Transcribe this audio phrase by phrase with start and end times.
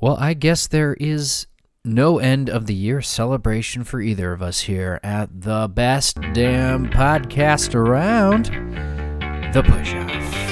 [0.00, 1.48] Well, I guess there is
[1.84, 6.88] no end of the year celebration for either of us here at the best damn
[6.88, 8.44] podcast around,
[9.52, 10.47] The Push Off.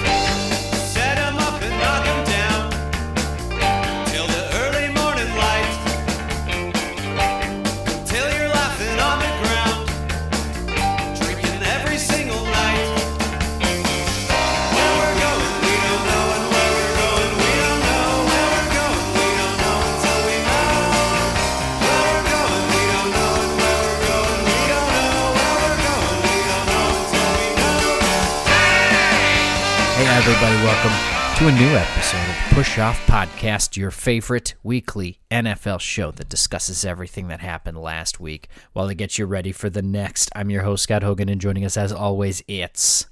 [31.36, 36.82] To a new episode of Push Off Podcast, your favorite weekly NFL show that discusses
[36.82, 40.30] everything that happened last week while it gets you ready for the next.
[40.34, 43.04] I'm your host, Scott Hogan, and joining us as always, it's.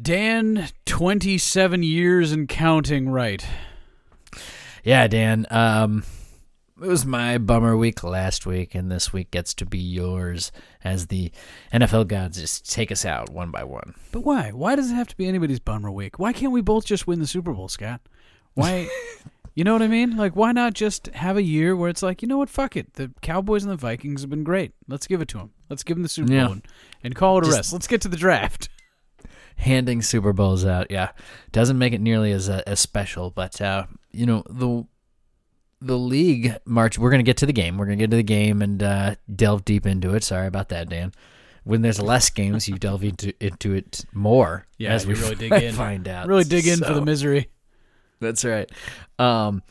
[0.00, 3.44] Dan, 27 years and counting, right?
[4.84, 5.44] Yeah, Dan.
[5.50, 6.04] Um,
[6.84, 11.06] it was my bummer week last week, and this week gets to be yours as
[11.06, 11.32] the
[11.72, 13.94] NFL gods just take us out one by one.
[14.12, 14.50] But why?
[14.50, 16.18] Why does it have to be anybody's bummer week?
[16.18, 18.00] Why can't we both just win the Super Bowl, Scott?
[18.54, 18.88] Why?
[19.54, 20.16] you know what I mean?
[20.16, 22.50] Like, why not just have a year where it's like, you know what?
[22.50, 22.94] Fuck it.
[22.94, 24.72] The Cowboys and the Vikings have been great.
[24.86, 25.52] Let's give it to them.
[25.70, 26.44] Let's give them the Super Yeah.
[26.44, 26.68] Bowl and,
[27.02, 27.72] and call it a Just- rest.
[27.72, 28.68] Let's get to the draft.
[29.56, 30.90] handing Super Bowls out.
[30.90, 31.10] Yeah,
[31.52, 34.84] doesn't make it nearly as uh, as special, but uh, you know the
[35.84, 36.98] the league march.
[36.98, 37.76] We're gonna get to the game.
[37.76, 40.24] We're gonna get to the game and uh, delve deep into it.
[40.24, 41.12] Sorry about that, Dan.
[41.64, 44.66] When there's less games, you delve into into it more.
[44.78, 45.74] Yeah, as we really dig in.
[45.74, 46.26] find out.
[46.26, 47.50] Really dig in for the misery.
[48.20, 48.70] That's right.
[49.18, 49.62] Um,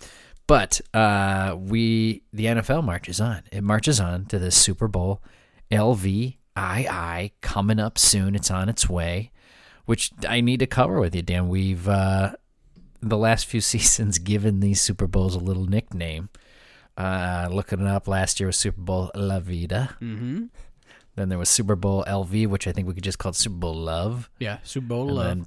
[0.47, 3.43] but uh, we the NFL marches on.
[3.51, 5.21] It marches on to the Super Bowl
[5.71, 8.35] LVII coming up soon.
[8.35, 9.31] It's on its way,
[9.85, 11.47] which I need to cover with you, Dan.
[11.47, 12.33] We've uh,
[13.09, 16.29] the last few seasons given these Super Bowls a little nickname.
[16.97, 19.95] Uh, looking it up, last year was Super Bowl La Vida.
[20.01, 20.45] Mm-hmm.
[21.15, 23.75] Then there was Super Bowl LV, which I think we could just call Super Bowl
[23.75, 24.29] Love.
[24.39, 25.25] Yeah, Super Bowl And love.
[25.27, 25.45] then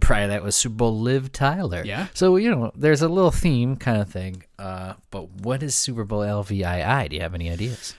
[0.00, 1.82] prior to that was Super Bowl Liv Tyler.
[1.84, 2.06] Yeah.
[2.14, 4.42] So, you know, there's a little theme kind of thing.
[4.58, 7.08] Uh, but what is Super Bowl LVII?
[7.10, 7.94] Do you have any ideas?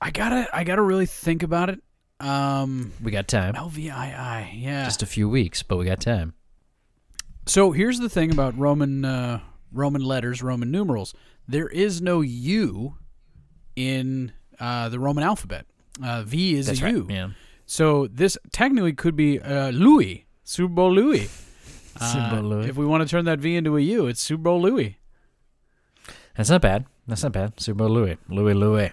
[0.00, 1.80] I gotta, I gotta really think about it.
[2.20, 3.54] Um, We got time.
[3.54, 4.84] LVII, yeah.
[4.84, 6.34] Just a few weeks, but we got time.
[7.46, 9.40] So here's the thing about Roman uh,
[9.72, 11.14] Roman letters, Roman numerals.
[11.46, 12.96] There is no U
[13.76, 15.66] in uh, the Roman alphabet.
[16.02, 16.94] Uh, v is That's a right.
[16.94, 17.06] U.
[17.10, 17.28] Yeah.
[17.66, 21.28] So this technically could be uh, Louis, Super Bowl Louis.
[22.00, 22.68] Super Bowl Uh, Louis.
[22.68, 24.98] If we want to turn that V into a U, it's Super Bowl Louis.
[26.36, 26.86] That's not bad.
[27.06, 27.60] That's not bad.
[27.60, 28.16] Super Bowl Louis.
[28.28, 28.92] Louis Louis.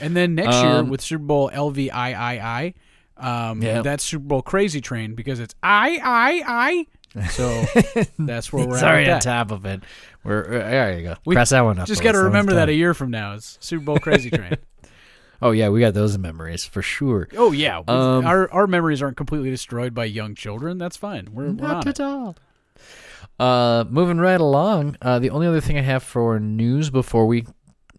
[0.00, 2.74] And then next year Um, with Super Bowl LVIII,
[3.16, 3.82] um, Yeah.
[3.82, 6.86] that's Super Bowl Crazy Train because it's I I I.
[7.30, 7.64] So
[8.18, 9.08] that's where we're It's at.
[9.10, 9.82] on top of it.
[10.22, 11.16] We're, uh, there you go.
[11.26, 11.86] We Press that one up.
[11.88, 14.56] Just got to remember that a year from now is Super Bowl Crazy Train.
[15.42, 15.70] Oh, yeah.
[15.70, 17.26] We got those memories for sure.
[17.36, 20.78] Oh yeah, Um, our our memories aren't completely destroyed by young children.
[20.78, 21.28] That's fine.
[21.32, 21.98] We're, we're Not it.
[21.98, 22.36] at all.
[23.38, 24.96] Uh, moving right along.
[25.00, 27.46] Uh, the only other thing I have for news before we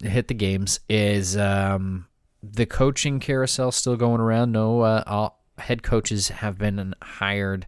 [0.02, 2.06] hit the games is um,
[2.42, 4.52] the coaching carousel still going around.
[4.52, 7.66] No, uh, all head coaches have been hired.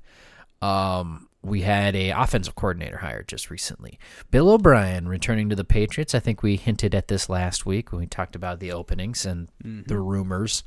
[0.63, 3.99] Um, we had a offensive coordinator hired just recently.
[4.31, 6.15] Bill O'Brien returning to the Patriots.
[6.15, 9.49] I think we hinted at this last week when we talked about the openings and
[9.63, 10.63] the rumors.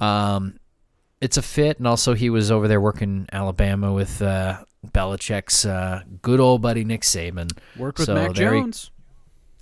[0.00, 0.58] Um,
[1.20, 6.02] it's a fit, and also he was over there working Alabama with uh, Belichick's uh,
[6.20, 7.50] good old buddy Nick Saban.
[7.76, 8.90] Work with So Mac there he- Jones.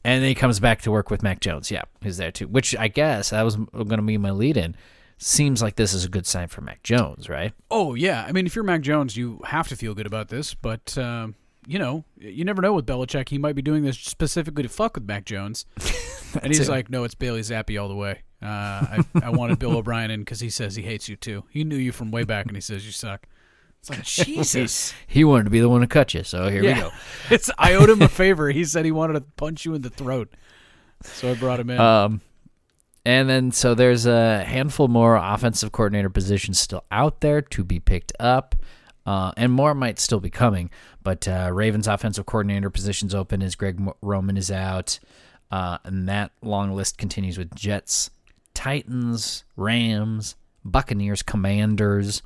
[0.05, 1.71] and then he comes back to work with Mac Jones.
[1.71, 2.49] Yeah, he's there too.
[2.49, 4.75] Which I guess that was going to be my lead in.
[5.23, 7.53] Seems like this is a good sign for Mac Jones, right?
[7.71, 10.55] Oh yeah, I mean if you're Mac Jones, you have to feel good about this.
[10.55, 11.35] But um,
[11.67, 13.29] you know, you never know with Belichick.
[13.29, 15.67] He might be doing this specifically to fuck with Mac Jones.
[16.43, 16.73] and he's too.
[16.73, 18.23] like, no, it's Bailey Zappe all the way.
[18.43, 21.45] Uh, I, I wanted Bill O'Brien in because he says he hates you too.
[21.51, 23.27] He knew you from way back, and he says you suck.
[23.81, 24.95] It's like Jesus.
[25.07, 26.91] He wanted to be the one to cut you, so here we go.
[27.31, 27.51] it's.
[27.59, 28.51] I owed him a favor.
[28.51, 30.33] He said he wanted to punch you in the throat,
[31.03, 31.79] so I brought him in.
[31.79, 32.21] Um,
[33.05, 37.81] and then so there's a handful more offensive coordinator positions still out there to be
[37.81, 38.55] picked up,
[39.07, 40.71] uh, and more might still be coming.
[41.03, 44.99] But uh, Ravens offensive coordinator positions open as Greg Roman is out,
[45.51, 48.11] uh, and that long list continues with Jets,
[48.53, 52.23] Titans, Rams, Buccaneers, Commanders,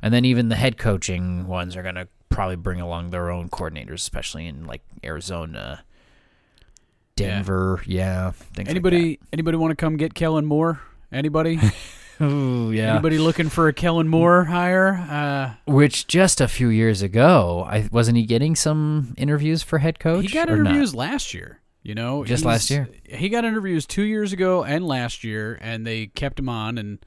[0.00, 3.94] and then even the head coaching ones are gonna probably bring along their own coordinators,
[3.94, 5.84] especially in like Arizona.
[7.16, 7.28] Yeah.
[7.28, 8.30] Denver, yeah.
[8.32, 8.70] things like that.
[8.70, 9.20] anybody?
[9.32, 10.80] Anybody want to come get Kellen Moore?
[11.12, 11.60] Anybody?
[12.20, 12.92] Ooh, yeah.
[12.92, 14.94] Anybody looking for a Kellen Moore hire?
[15.08, 19.98] Uh, Which just a few years ago, I wasn't he getting some interviews for head
[19.98, 20.24] coach?
[20.26, 20.70] he got or not?
[20.70, 21.60] interviews last year.
[21.82, 22.88] You know, Just last year.
[23.04, 26.78] He got interviews two years ago and last year, and they kept him on.
[26.78, 26.98] And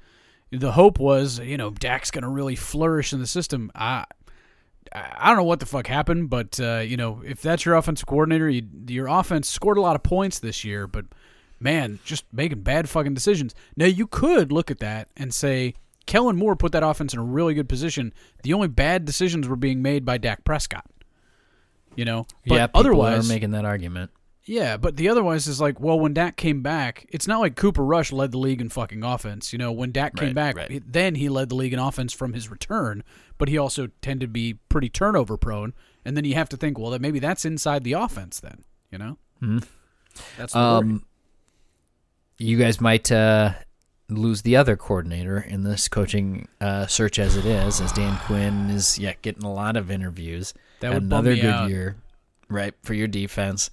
[0.52, 3.72] the hope was, you know, Dak's going to really flourish in the system.
[3.74, 4.06] I,
[4.94, 8.06] I don't know what the fuck happened, but uh, you know, if that's your offensive
[8.08, 11.06] coordinator, you, your offense scored a lot of points this year, but
[11.60, 13.54] man, just making bad fucking decisions.
[13.76, 15.74] Now you could look at that and say
[16.06, 18.14] Kellen Moore put that offense in a really good position.
[18.44, 20.86] The only bad decisions were being made by Dak Prescott.
[21.96, 24.12] You know, but yeah, otherwise, are making that argument.
[24.46, 27.84] yeah, but the otherwise is like, well, when Dak came back, it's not like Cooper
[27.84, 29.52] Rush led the league in fucking offense.
[29.52, 30.84] You know, when Dak came Right, back, right.
[30.86, 33.04] then he led the league in offense from his return,
[33.38, 35.74] but he also tended to be pretty turnover prone.
[36.06, 38.64] And then you have to think, well, that maybe that's inside the offense then.
[38.92, 39.68] You know, Mhm.
[40.38, 40.78] that's the worry.
[40.78, 41.06] Um,
[42.38, 43.54] you guys might uh,
[44.10, 48.70] lose the other coordinator in this coaching uh, search as it is, as Dan Quinn
[48.70, 50.54] is yet getting a lot of interviews.
[50.80, 51.70] That would another good out.
[51.70, 51.98] year,
[52.48, 53.70] right, for your defense.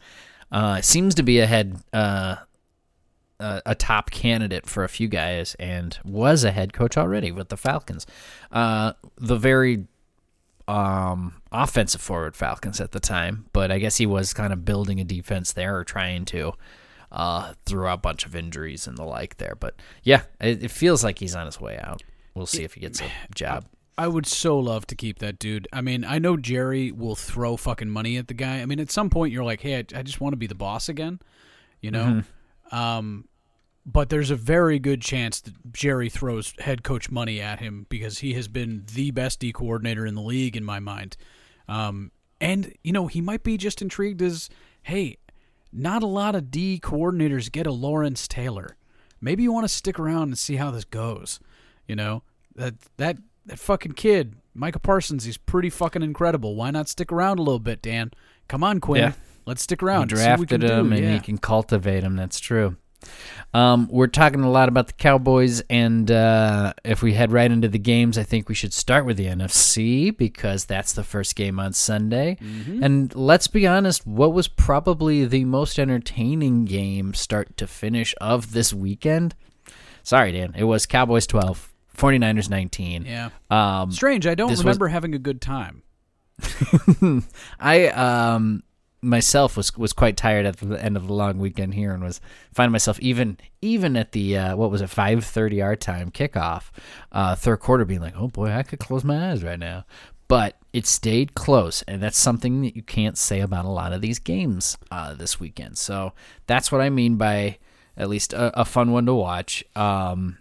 [0.50, 2.36] Uh, seems to be ahead, uh,
[3.44, 7.50] a, a top candidate for a few guys, and was a head coach already with
[7.50, 8.06] the Falcons.
[8.50, 9.86] Uh, the very
[10.66, 14.98] um, offensive forward Falcons at the time, but I guess he was kind of building
[14.98, 16.54] a defense there or trying to
[17.12, 19.56] uh, through a bunch of injuries and the like there.
[19.58, 22.02] But yeah, it, it feels like he's on his way out.
[22.34, 23.66] We'll see if he gets a job.
[23.96, 25.68] I would so love to keep that dude.
[25.72, 28.60] I mean, I know Jerry will throw fucking money at the guy.
[28.60, 30.56] I mean, at some point you're like, hey, I, I just want to be the
[30.56, 31.20] boss again,
[31.80, 32.22] you know.
[32.72, 33.28] Um,
[33.86, 38.18] but there's a very good chance that Jerry throws head coach money at him because
[38.18, 41.16] he has been the best D coordinator in the league in my mind.
[41.68, 42.10] Um,
[42.40, 44.48] and you know, he might be just intrigued as,
[44.82, 45.18] hey,
[45.72, 48.76] not a lot of D coordinators get a Lawrence Taylor.
[49.20, 51.40] Maybe you want to stick around and see how this goes.
[51.86, 52.22] You know
[52.54, 56.54] that that that fucking kid, Micah Parsons, he's pretty fucking incredible.
[56.54, 58.10] Why not stick around a little bit, Dan?
[58.48, 59.02] Come on, Quinn.
[59.02, 59.12] Yeah.
[59.46, 60.10] Let's stick He around.
[60.12, 60.96] we drafted him do.
[60.96, 61.12] and yeah.
[61.14, 62.16] he can cultivate him.
[62.16, 62.76] That's true.
[63.52, 67.68] Um, we're talking a lot about the Cowboys, and uh, if we head right into
[67.68, 71.60] the games, I think we should start with the NFC because that's the first game
[71.60, 72.36] on Sunday.
[72.42, 72.82] Mm-hmm.
[72.82, 78.52] And let's be honest, what was probably the most entertaining game, start to finish, of
[78.52, 79.36] this weekend?
[80.02, 80.54] Sorry, Dan.
[80.56, 83.04] It was Cowboys 12, 49ers 19.
[83.06, 83.30] Yeah.
[83.50, 84.26] Um, Strange.
[84.26, 85.82] I don't this was- remember having a good time.
[87.60, 88.64] I um
[89.04, 92.20] myself was was quite tired at the end of the long weekend here and was
[92.52, 96.70] finding myself even even at the uh, what was it 5:30 our time kickoff
[97.12, 99.84] uh third quarter being like oh boy I could close my eyes right now.
[100.26, 104.00] But it stayed close and that's something that you can't say about a lot of
[104.00, 105.78] these games uh this weekend.
[105.78, 106.12] So
[106.46, 107.58] that's what I mean by
[107.96, 109.62] at least a, a fun one to watch.
[109.76, 110.38] Um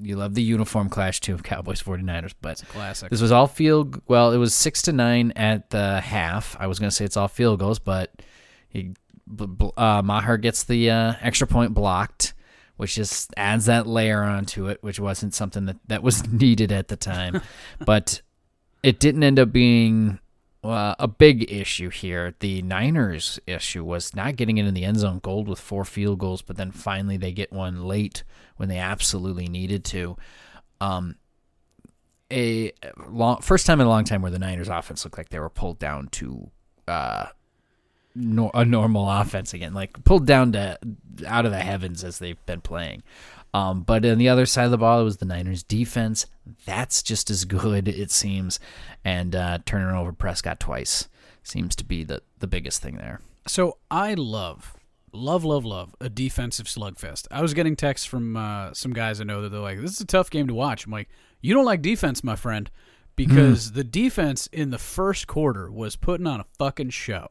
[0.00, 3.10] you love the uniform clash too of Cowboys 49ers but Classic.
[3.10, 4.00] this was all field.
[4.06, 6.56] Well, it was six to nine at the half.
[6.58, 8.22] I was gonna say it's all field goals, but
[8.68, 8.94] he,
[9.76, 12.34] uh, Maher gets the uh, extra point blocked,
[12.76, 16.88] which just adds that layer onto it, which wasn't something that that was needed at
[16.88, 17.40] the time.
[17.84, 18.20] but
[18.82, 20.18] it didn't end up being
[20.64, 22.34] uh, a big issue here.
[22.40, 26.18] The Niners' issue was not getting it in the end zone gold with four field
[26.18, 28.24] goals, but then finally they get one late
[28.56, 30.16] when they absolutely needed to.
[30.80, 31.16] Um,
[32.32, 32.72] a
[33.08, 35.50] long first time in a long time where the Niners offense looked like they were
[35.50, 36.50] pulled down to
[36.88, 37.26] uh
[38.14, 40.78] nor, a normal offense again, like pulled down to
[41.26, 43.02] out of the heavens as they've been playing.
[43.54, 46.26] Um, but on the other side of the ball, it was the Niners defense.
[46.66, 48.58] That's just as good, it seems.
[49.04, 51.08] And uh, turning over Prescott twice
[51.44, 53.20] seems to be the, the biggest thing there.
[53.46, 54.76] So I love,
[55.12, 57.28] love, love, love a defensive slugfest.
[57.30, 60.00] I was getting texts from uh, some guys I know that they're like, "This is
[60.00, 61.08] a tough game to watch." I'm like,
[61.40, 62.70] "You don't like defense, my friend,
[63.14, 67.28] because the defense in the first quarter was putting on a fucking show."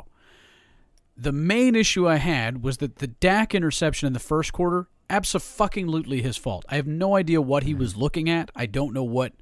[1.17, 6.22] The main issue I had was that the Dak interception in the first quarter, absolutely
[6.22, 6.65] his fault.
[6.70, 8.51] I have no idea what he was looking at.
[8.55, 9.34] I don't know what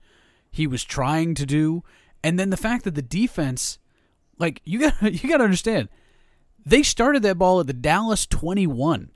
[0.51, 1.83] he was trying to do.
[2.23, 3.79] And then the fact that the defense,
[4.37, 5.89] like you got you got to understand,
[6.65, 9.11] they started that ball at the Dallas 21.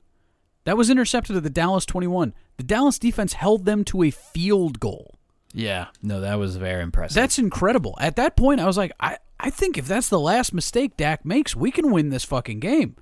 [0.64, 2.34] That was intercepted at the Dallas 21.
[2.56, 5.14] The Dallas defense held them to a field goal.
[5.52, 7.14] Yeah, no, that was very impressive.
[7.14, 7.96] That's incredible.
[8.00, 11.24] At that point, I was like, I, I think if that's the last mistake Dak
[11.24, 12.96] makes, we can win this fucking game.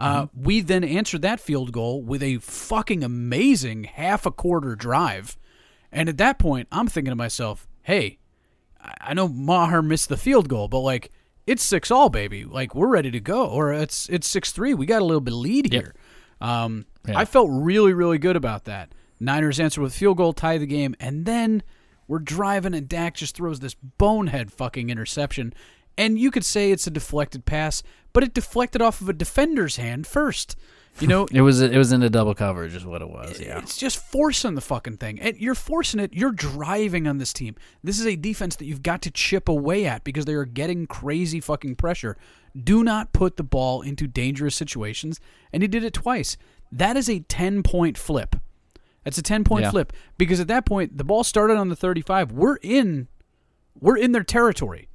[0.00, 5.36] Uh, we then answered that field goal with a fucking amazing half a quarter drive.
[5.92, 8.18] And at that point, I'm thinking to myself, hey,
[8.80, 11.10] I- know Maher missed the field goal, but like,
[11.46, 12.44] it's six all, baby.
[12.44, 13.46] Like, we're ready to go.
[13.46, 14.72] Or it's it's six three.
[14.74, 15.82] We got a little bit of lead Yep.
[15.82, 15.94] here.
[16.40, 17.18] Um, Yeah.
[17.18, 18.94] I felt really, really good about that.
[19.18, 21.62] Niners answer with field goal, tie the game, and then
[22.08, 25.52] we're driving, and Dak just throws this bonehead fucking interception.
[26.00, 29.76] And you could say it's a deflected pass, but it deflected off of a defender's
[29.76, 30.56] hand first.
[30.98, 33.38] You know, It was it was in a double coverage, is what it was.
[33.40, 33.58] Yeah.
[33.58, 35.20] it's just forcing the fucking thing.
[35.20, 36.12] And you're forcing it.
[36.12, 37.54] You're driving on this team.
[37.84, 40.86] This is a defense that you've got to chip away at because they are getting
[40.86, 42.16] crazy fucking pressure.
[42.60, 45.20] Do not put the ball into dangerous situations.
[45.52, 46.36] And he did it twice.
[46.72, 48.36] That is a 10 point flip.
[49.04, 49.70] That's a 10 point Yeah.
[49.70, 52.32] flip because at that point the ball started on the 35.
[52.32, 53.08] We're in
[53.80, 54.88] we're in their territory.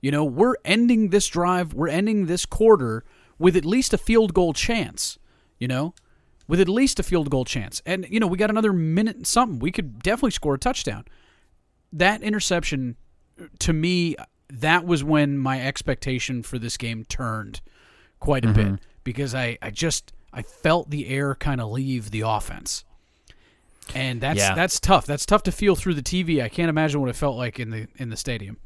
[0.00, 3.04] You know, we're ending this drive, we're ending this quarter
[3.38, 5.18] with at least a field goal chance,
[5.58, 5.94] you know?
[6.46, 7.82] With at least a field goal chance.
[7.84, 9.58] And you know, we got another minute and something.
[9.58, 11.04] We could definitely score a touchdown.
[11.92, 12.96] That interception
[13.60, 14.16] to me
[14.50, 17.60] that was when my expectation for this game turned
[18.18, 18.74] quite a bit mm-hmm.
[19.04, 22.84] because I I just I felt the air kind of leave the offense.
[23.94, 24.54] And that's Yeah.
[24.54, 25.06] that's tough.
[25.06, 26.42] That's tough to feel through the TV.
[26.42, 28.58] I can't imagine what it felt like in the in the stadium.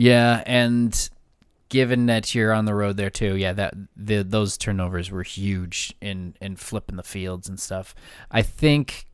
[0.00, 1.10] Yeah, and
[1.68, 5.94] given that you're on the road there too, yeah, that the those turnovers were huge
[6.00, 7.94] in in flipping the fields and stuff.
[8.30, 9.04] I think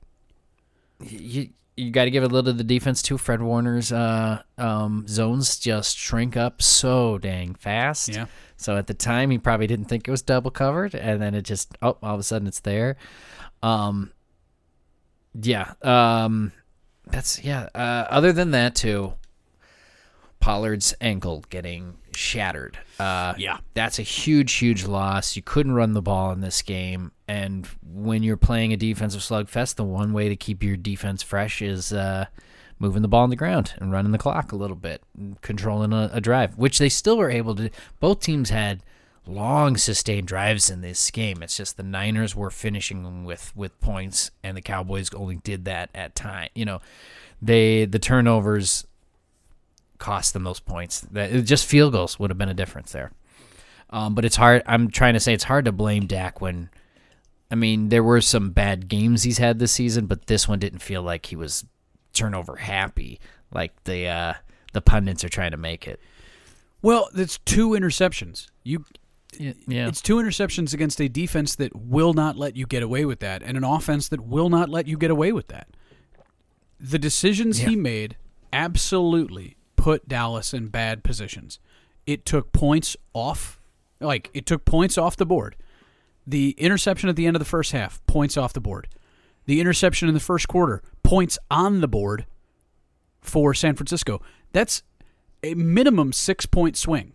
[1.02, 3.18] you you got to give a little to the defense too.
[3.18, 8.10] Fred Warner's uh, um, zones just shrink up so dang fast.
[8.10, 8.26] Yeah.
[8.56, 11.42] So at the time, he probably didn't think it was double covered, and then it
[11.42, 12.96] just oh, all of a sudden it's there.
[13.60, 14.12] Um,
[15.34, 15.72] yeah.
[15.82, 16.52] Um,
[17.08, 17.70] that's yeah.
[17.74, 19.14] Uh, other than that, too,
[20.40, 22.78] Pollard's ankle getting shattered.
[22.98, 23.58] Uh, Yeah.
[23.74, 25.36] that's a huge, huge loss.
[25.36, 29.74] You couldn't run the ball in this game, and when you're playing a defensive slugfest,
[29.74, 32.26] the one way to keep your defense fresh is uh,
[32.78, 35.02] moving the ball on the ground and running the clock a little bit,
[35.40, 37.70] controlling a, a drive, which they still were able to.
[38.00, 38.82] Both teams had
[39.26, 41.42] long sustained drives in this game.
[41.42, 45.64] It's just the Niners were finishing them with with points, and the Cowboys only did
[45.64, 46.50] that at time.
[46.54, 46.80] You know,
[47.42, 48.86] they the turnovers
[49.98, 51.00] cost them those points.
[51.12, 53.12] That just field goals would have been a difference there.
[53.90, 54.62] Um, but it's hard.
[54.66, 56.70] I'm trying to say it's hard to blame Dak when,
[57.50, 60.80] I mean, there were some bad games he's had this season, but this one didn't
[60.80, 61.64] feel like he was
[62.12, 63.20] turnover happy
[63.52, 64.34] like the uh,
[64.72, 66.00] the pundits are trying to make it.
[66.82, 68.48] Well, it's two interceptions.
[68.62, 68.84] You
[69.38, 73.20] Yeah, it's two interceptions against a defense that will not let you get away with
[73.20, 75.68] that and an offense that will not let you get away with that.
[76.78, 78.16] The decisions he made
[78.52, 79.55] absolutely
[79.86, 81.60] put Dallas in bad positions.
[82.08, 83.60] It took points off
[84.00, 85.54] like it took points off the board.
[86.26, 88.88] The interception at the end of the first half, points off the board.
[89.44, 92.26] The interception in the first quarter, points on the board
[93.20, 94.20] for San Francisco.
[94.52, 94.82] That's
[95.44, 97.12] a minimum six point swing.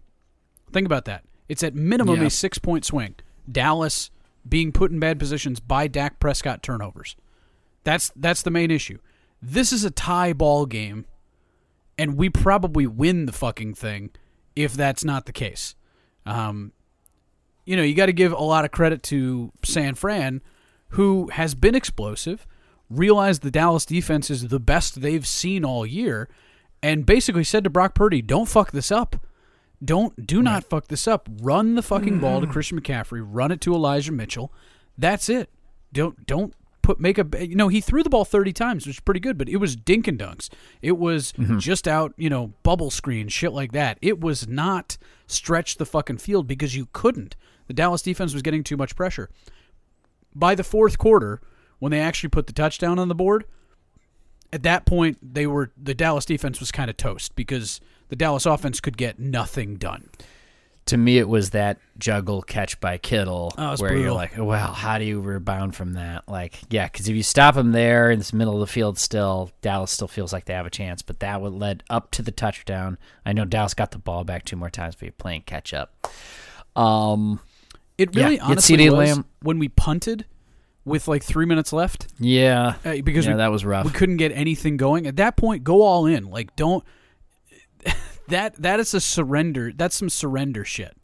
[0.72, 1.26] Think about that.
[1.50, 2.28] It's at minimum Yeah.
[2.28, 3.16] a six point swing.
[3.52, 4.12] Dallas
[4.48, 7.18] being put in bad positions by Dak Prescott turnovers.
[7.84, 9.00] That's that's the main issue.
[9.42, 11.04] This is a tie ball game,
[12.02, 14.10] and we probably win the fucking thing
[14.56, 15.76] if that's not the case.
[16.26, 16.72] Um,
[17.64, 20.42] you know, you got to give a lot of credit to San Fran,
[20.90, 22.48] who has been explosive,
[22.90, 26.28] realized the Dallas defense is the best they've seen all year,
[26.82, 29.24] and basically said to Brock Purdy, "Don't fuck this up.
[29.86, 31.30] Don't do not fuck this up.
[31.40, 33.24] Run the fucking ball to Christian McCaffrey.
[33.24, 34.52] Run it to Elijah Mitchell.
[34.98, 35.52] That's it.
[35.94, 39.00] Don't don't put make a you know he threw the ball 30 times which is
[39.00, 40.50] pretty good but it was dink and dunks.
[40.82, 41.60] It was mm-hmm.
[41.60, 43.98] just out you know bubble screen shit like that.
[44.02, 44.98] It was not
[45.28, 47.36] stretch the fucking field because you couldn't.
[47.68, 49.30] The dallas defense was getting too much pressure.
[50.34, 51.42] By the fourth quarter
[51.80, 53.46] when they actually put the touchdown on the board
[54.54, 58.46] at that point they were the dallas defense was kind of toast because the dallas
[58.46, 60.10] offense could get nothing done
[60.88, 64.16] to me, it was that juggle catch by Kittle Oh, where you're brutal.
[64.16, 66.28] like, well, how do you rebound from that?
[66.28, 69.52] Like, yeah, because if you stop him there in the middle of the field, still
[69.62, 71.02] Dallas still feels like they have a chance.
[71.02, 72.98] But that would led up to the touchdown.
[73.26, 76.08] I know Dallas got the ball back two more times, but you're playing catch up.
[76.76, 77.40] Um,
[77.98, 80.26] it really get honestly was Lamb- when we punted
[80.84, 83.86] with like three minutes left yeah, uh, because yeah, we, that was rough.
[83.86, 85.06] we couldn't get anything going.
[85.06, 86.30] At that point, go all in.
[86.32, 86.84] Like don't
[88.32, 89.72] that that is a surrender.
[89.74, 90.98] That's some surrender shit.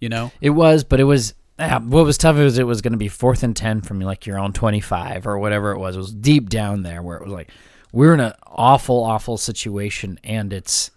[0.00, 0.30] You know?
[0.40, 1.34] It was, but it was.
[1.58, 4.26] ah, what was tough was it was going to be fourth and ten from like
[4.26, 5.96] your own twenty five or whatever it was.
[5.96, 7.50] It was deep down there where it was like
[7.92, 10.90] we're in an awful, awful situation, and it's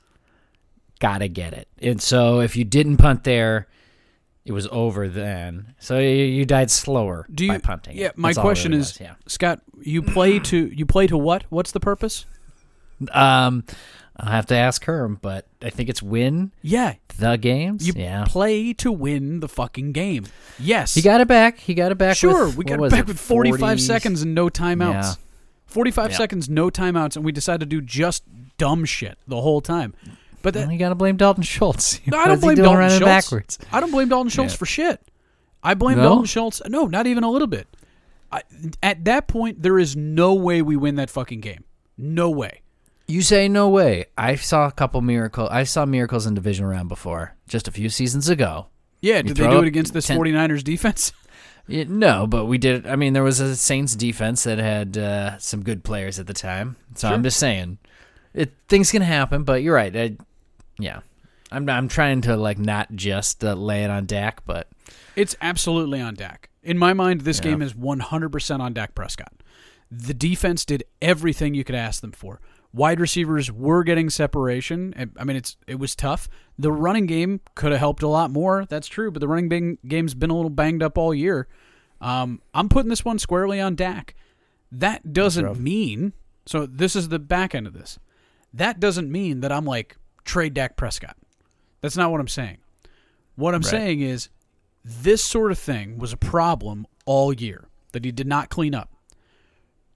[1.00, 1.68] gotta get it.
[1.82, 3.68] And so if you didn't punt there,
[4.44, 5.76] it was over then.
[5.80, 7.96] So you, you died slower Do you by punting.
[7.96, 9.14] Yeah, my That's all it question really is was, yeah.
[9.28, 11.46] Scott, you play to you play to what?
[11.50, 12.26] What's the purpose?
[13.12, 13.64] Um,
[14.20, 17.88] I'll have to ask her, but I think it's win Yeah, the games.
[17.88, 18.26] you yeah.
[18.28, 20.26] play to win the fucking game.
[20.60, 20.94] Yes.
[20.94, 21.58] He got it back.
[21.60, 22.18] He got it back.
[22.18, 23.82] Sure, with, we got it back with 45 40s?
[23.82, 24.92] seconds and no timeouts.
[25.04, 25.14] Yeah.
[25.68, 26.18] 45 Yeah.
[26.18, 28.24] seconds, no timeouts, and we decided to do just
[28.58, 29.94] dumb shit the whole time.
[30.42, 32.00] But that, Well, you got to blame Dalton Schultz.
[32.08, 33.06] No, I don't blame Dalton Schultz.
[33.06, 33.60] backwards?
[33.72, 34.58] I don't blame Dalton Schultz Yeah.
[34.58, 35.02] for shit.
[35.64, 36.04] I blame No?
[36.04, 36.62] Dalton Schultz.
[36.68, 37.68] No, not even a little bit.
[38.32, 38.44] I,
[38.84, 41.64] at that point, there is no way we win that fucking game.
[41.98, 42.62] No way.
[43.10, 44.06] You say no way.
[44.18, 45.48] I saw a couple miracle.
[45.50, 48.68] I saw miracles in division round before, just a few seasons ago.
[49.02, 51.12] Yeah, did they do it against this 10 49ers defense?
[51.72, 52.88] Yeah, no, but we did.
[52.88, 56.34] I mean, there was a Saints defense that had uh, some good players at the
[56.34, 56.78] time.
[56.96, 57.78] So I'm just saying,
[58.34, 59.44] it things can happen.
[59.44, 59.96] But you're right.
[59.96, 60.18] I,
[60.80, 61.02] yeah,
[61.52, 64.68] I'm I'm trying to like not just uh, lay it on Dak, but
[65.16, 66.50] It's absolutely on Dak.
[66.64, 67.52] In my mind, this Yeah.
[67.52, 69.34] game is 100% on Dak Prescott.
[69.92, 72.42] The defense did everything you could ask them for.
[72.72, 74.94] Wide receivers were getting separation.
[75.18, 76.30] I mean, it's it was tough.
[76.58, 78.66] The running game could have helped a lot more.
[78.70, 81.48] That's true, but the running game's been a little banged up all year.
[82.00, 84.14] Um, I'm putting this one squarely on Dak.
[84.72, 86.14] That doesn't mean
[86.46, 86.68] so.
[86.68, 87.98] This is the back end of this.
[88.54, 91.18] That doesn't mean that I'm like trade Dak Prescott.
[91.82, 92.58] That's not what I'm saying.
[93.36, 93.70] What I'm Right.
[93.72, 94.30] saying is
[94.86, 98.92] this sort of thing was a problem all year that he did not clean up.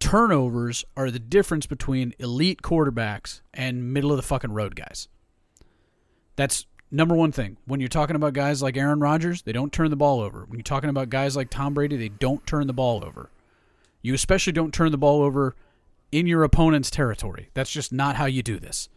[0.04, 5.08] Turnovers are the difference between elite quarterbacks and middle of the fucking road guys.
[6.36, 7.56] That's number one thing.
[7.64, 10.44] When you're talking about guys like Aaron Rodgers, they don't turn the ball over.
[10.46, 13.30] When you're talking about guys like Tom Brady, they don't turn the ball over.
[14.02, 15.56] You especially don't turn the ball over
[16.12, 17.50] in your opponent's territory.
[17.54, 18.90] That's just not how you do this.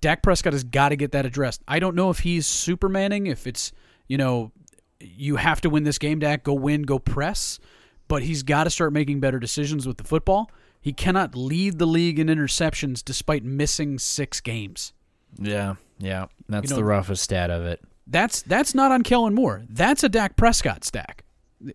[0.00, 1.62] Dak Prescott has got to get that addressed.
[1.68, 3.70] I don't know if he's Supermaning, if it's,
[4.08, 4.50] you know,
[4.98, 7.60] you have to win this game, Dak, go win, go press,
[8.08, 10.50] but he's got to start making better decisions with the football.
[10.80, 14.92] He cannot lead the league in interceptions despite missing six games.
[15.38, 17.82] yeah, yeah, that's know- the roughest stat of it.
[18.06, 19.64] That's that's not on Kellen Moore.
[19.68, 21.24] That's a Dak Prescott stack.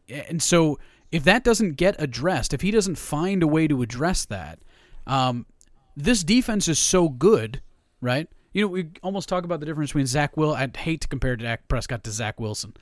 [0.08, 0.80] And so
[1.12, 4.60] if that doesn't get addressed, if he doesn't find a way to address that,
[5.06, 5.46] um,
[5.98, 7.62] this defense is so good,
[8.00, 8.30] right?
[8.54, 10.54] You know, we almost talk about the difference between Zach Will.
[10.54, 12.76] I'd hate to compare Dak Prescott to Zach Wilson,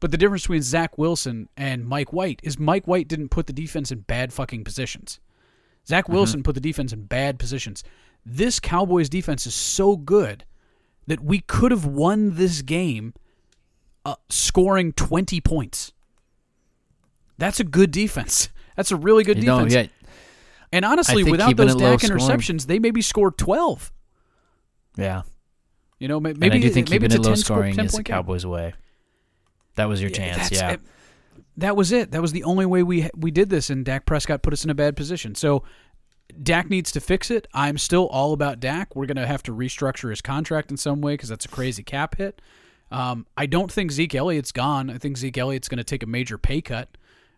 [0.00, 3.52] but the difference between Zach Wilson and Mike White is Mike White didn't put the
[3.52, 5.20] defense in bad fucking positions.
[5.86, 7.84] Zach Wilson put the defense in bad positions.
[8.24, 10.44] This Cowboys defense is so good
[11.06, 13.14] that we could have won this game
[14.04, 15.92] uh, scoring 20 points.
[17.38, 18.48] That's a good defense.
[18.76, 19.92] That's a really good You know, defense.
[19.92, 20.08] yeah,
[20.72, 23.92] and honestly, without those Dak scoring- interceptions, they maybe scored 12.
[24.96, 25.22] yeah.
[25.98, 27.36] You know, may- maybe and I do think maybe keeping it's it a low 10
[27.36, 28.02] score- scoring 10 is the.
[28.02, 28.74] Cowboys' way.
[29.76, 30.72] That was your chance, yeah.
[30.72, 30.80] it-
[31.58, 32.10] that was it.
[32.10, 34.68] That was the only way we we did this, and Dak Prescott put us in
[34.70, 35.34] a bad position.
[35.34, 35.64] So
[36.42, 37.46] Dak needs to fix it.
[37.54, 38.94] I'm still all about Dak.
[38.94, 41.82] We're going to have to restructure his contract in some way because that's a crazy
[41.82, 42.42] cap hit.
[42.90, 44.90] Um, I don't think Zeke Elliott's gone.
[44.90, 46.90] I think Zeke Elliott's going to take a major pay cut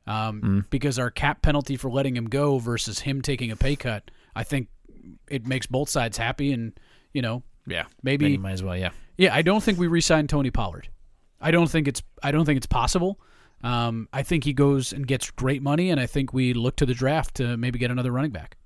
[0.07, 0.71] um, Mm.
[0.71, 4.43] because our cap penalty for letting him go versus him taking a pay cut, I
[4.43, 4.67] think
[5.31, 6.53] it makes both sides happy.
[6.53, 6.73] And
[7.13, 8.91] you know, yeah, maybe Then you might as well, yeah.
[9.17, 10.89] yeah, I don't think we re-sign Tony Pollard.
[11.41, 13.19] I don't think it's I don't think it's possible.
[13.63, 16.87] Um, I think he goes and gets great money, and I think we look to
[16.87, 18.57] the draft to maybe get another running back.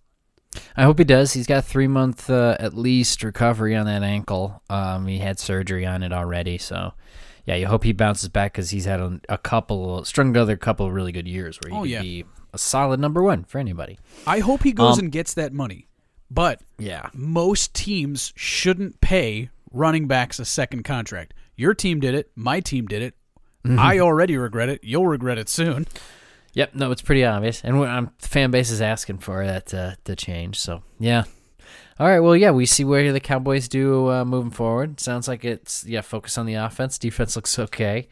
[0.76, 1.32] I hope he does.
[1.32, 4.62] He's got three month uh, at least recovery on that ankle.
[4.68, 6.92] Um, he had surgery on it already, so
[7.46, 10.58] yeah, you hope he bounces back because he's had a, a couple, strung together a
[10.58, 12.02] couple of really good years where he Oh, could yeah.
[12.02, 13.98] be a solid number one for anybody.
[14.26, 15.88] I hope he goes Um, and gets that money,
[16.30, 21.32] but Yeah, most teams shouldn't pay running backs a second contract.
[21.56, 22.30] Your team did it.
[22.34, 23.14] My team did it.
[23.64, 23.78] Mm-hmm.
[23.78, 24.80] I already regret it.
[24.82, 25.86] You'll regret it soon.
[26.52, 26.74] yep.
[26.74, 30.16] No, it's pretty obvious, and um, the fan base is asking for that uh, to
[30.16, 30.58] change.
[30.58, 31.24] So yeah.
[32.00, 32.20] All right.
[32.20, 34.98] Well, yeah, we see where the Cowboys do uh, moving forward.
[34.98, 36.98] Sounds like it's yeah, focus on the offense.
[36.98, 38.08] Defense looks okay.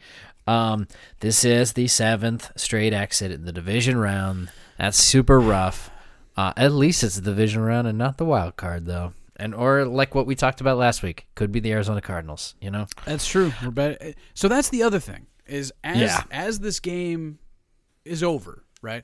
[0.47, 0.87] Um,
[1.19, 4.49] this is the seventh straight exit in the division round.
[4.77, 5.91] That's super rough.
[6.35, 9.13] Uh, at least it's the division round and not the wild card, though.
[9.41, 12.55] And or like what we talked about last week, could be the Arizona Cardinals.
[12.61, 12.85] You know.
[13.05, 13.51] That's true.
[14.35, 16.23] So that's the other thing is as Yeah.
[16.29, 17.39] as this game
[18.05, 19.03] is over, right?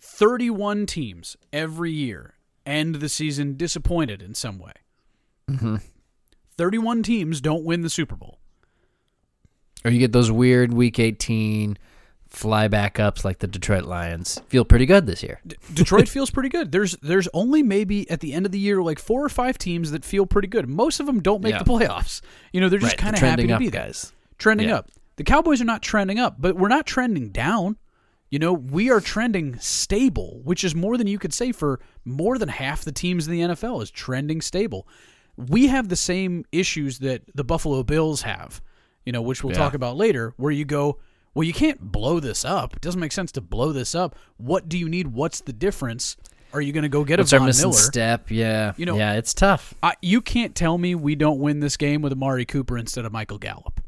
[0.00, 4.72] Thirty-one teams every year end the season disappointed in some way.
[5.50, 5.76] Mm-hmm.
[6.56, 8.38] Thirty-one teams don't win the Super Bowl.
[9.84, 11.78] Or you get those weird Week 18
[12.30, 14.40] fly back ups like the Detroit Lions.
[14.48, 15.40] Feel pretty good this year.
[15.46, 16.70] D- Detroit feels pretty good.
[16.72, 19.90] There's there's only maybe at the end of the year like four or five teams
[19.90, 20.68] that feel pretty good.
[20.68, 21.62] Most of them don't make Yeah.
[21.62, 22.20] the playoffs.
[22.52, 23.82] You know, they're just Right, kind of happy to up be there.
[23.86, 24.12] guys.
[24.38, 24.76] trending Yeah.
[24.76, 24.90] up.
[25.16, 27.76] The Cowboys are not trending up, but we're not trending down.
[28.30, 32.38] You know, we are trending stable, which is more than you could say for more
[32.38, 34.86] than half the teams in the NFL is trending stable.
[35.36, 38.62] We have the same issues that the Buffalo Bills have,
[39.04, 39.58] you know, which we'll Yeah.
[39.58, 40.98] talk about later, where you go,
[41.34, 42.74] well, you can't blow this up.
[42.74, 44.16] It doesn't make sense to blow this up.
[44.36, 45.08] What do you need?
[45.08, 46.16] What's the difference?
[46.52, 47.80] Are you going to go get a What's our missing Miller?
[47.80, 48.30] step?
[48.30, 49.72] Yeah, You know- yeah, it's tough.
[49.84, 53.12] I, you can't tell me we don't win this game with Amari Cooper instead of
[53.12, 53.80] Michael Gallup.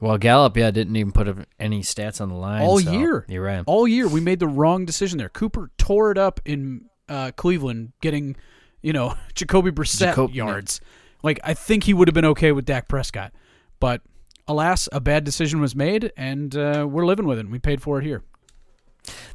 [0.00, 1.26] Well, Gallup, yeah, didn't even put
[1.58, 3.26] any stats on the line All so year.
[3.28, 3.64] You're right.
[3.66, 5.28] All year, we made the wrong decision there.
[5.28, 8.36] Cooper tore it up in uh, Cleveland, getting,
[8.80, 10.80] you know, Jacoby Brissett Jacob- yards.
[11.22, 13.32] Like, I think he would have been okay with Dak Prescott.
[13.80, 14.02] But
[14.50, 17.42] alas, a bad decision was made, and uh, we're living with it.
[17.42, 18.22] and We paid for it here.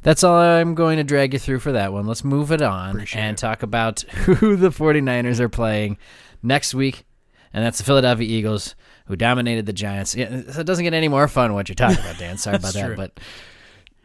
[0.02, 2.06] That's all I'm going to drag you through for that one.
[2.06, 3.40] Let's move it on Appreciate and it.
[3.40, 5.98] talk about who the 49ers are playing
[6.42, 7.04] next week.
[7.52, 8.74] And that's the Philadelphia Eagles,
[9.06, 10.14] who dominated the Giants.
[10.14, 12.36] Yeah, it doesn't get any more fun what you're talking about, Dan.
[12.36, 12.86] Sorry about that.
[12.86, 12.96] true.
[12.96, 13.18] But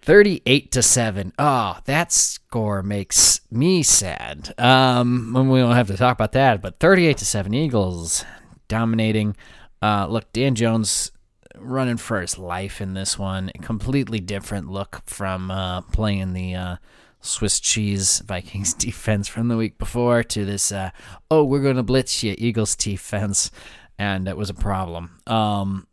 [0.03, 1.33] 38 to 7.
[1.37, 4.53] Oh, that score makes me sad.
[4.57, 8.25] Um, we don't have to talk about that, but 38 to 7 Eagles
[8.67, 9.35] dominating.
[9.81, 11.11] Uh, look, Dan Jones
[11.57, 13.51] running for his life in this one.
[13.61, 16.75] Completely different look from uh, playing the uh,
[17.21, 20.71] Swiss cheese Vikings defense from the week before to this.
[20.71, 20.91] Uh,
[21.29, 23.51] oh, we're going to blitz you, Eagles defense,
[23.97, 25.19] and it was a problem.
[25.27, 25.87] Um,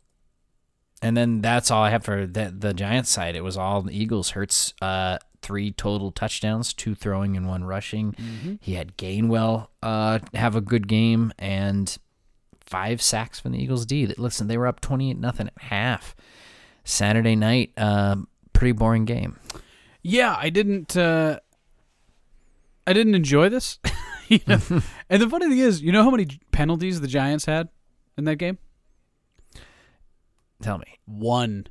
[1.01, 3.35] and then that's all I have for the, the Giants side.
[3.35, 4.31] It was all the Eagles.
[4.31, 8.15] Hurts uh, three total touchdowns, two throwing and one rushing.
[8.61, 11.97] He had Gainwell uh, have a good game and
[12.69, 14.05] five sacks from the Eagles D.
[14.17, 16.15] Listen, they were up twenty eight nothing at half.
[16.83, 19.37] Saturday night, um, pretty boring game.
[20.01, 20.95] Yeah, I didn't.
[20.95, 21.39] Uh,
[22.87, 23.79] I didn't enjoy this.
[24.29, 24.59] You know?
[25.09, 27.69] and the funny thing is, you know how many penalties the Giants had
[28.15, 28.59] in that game?
[30.61, 30.99] Tell me.
[31.05, 31.65] One.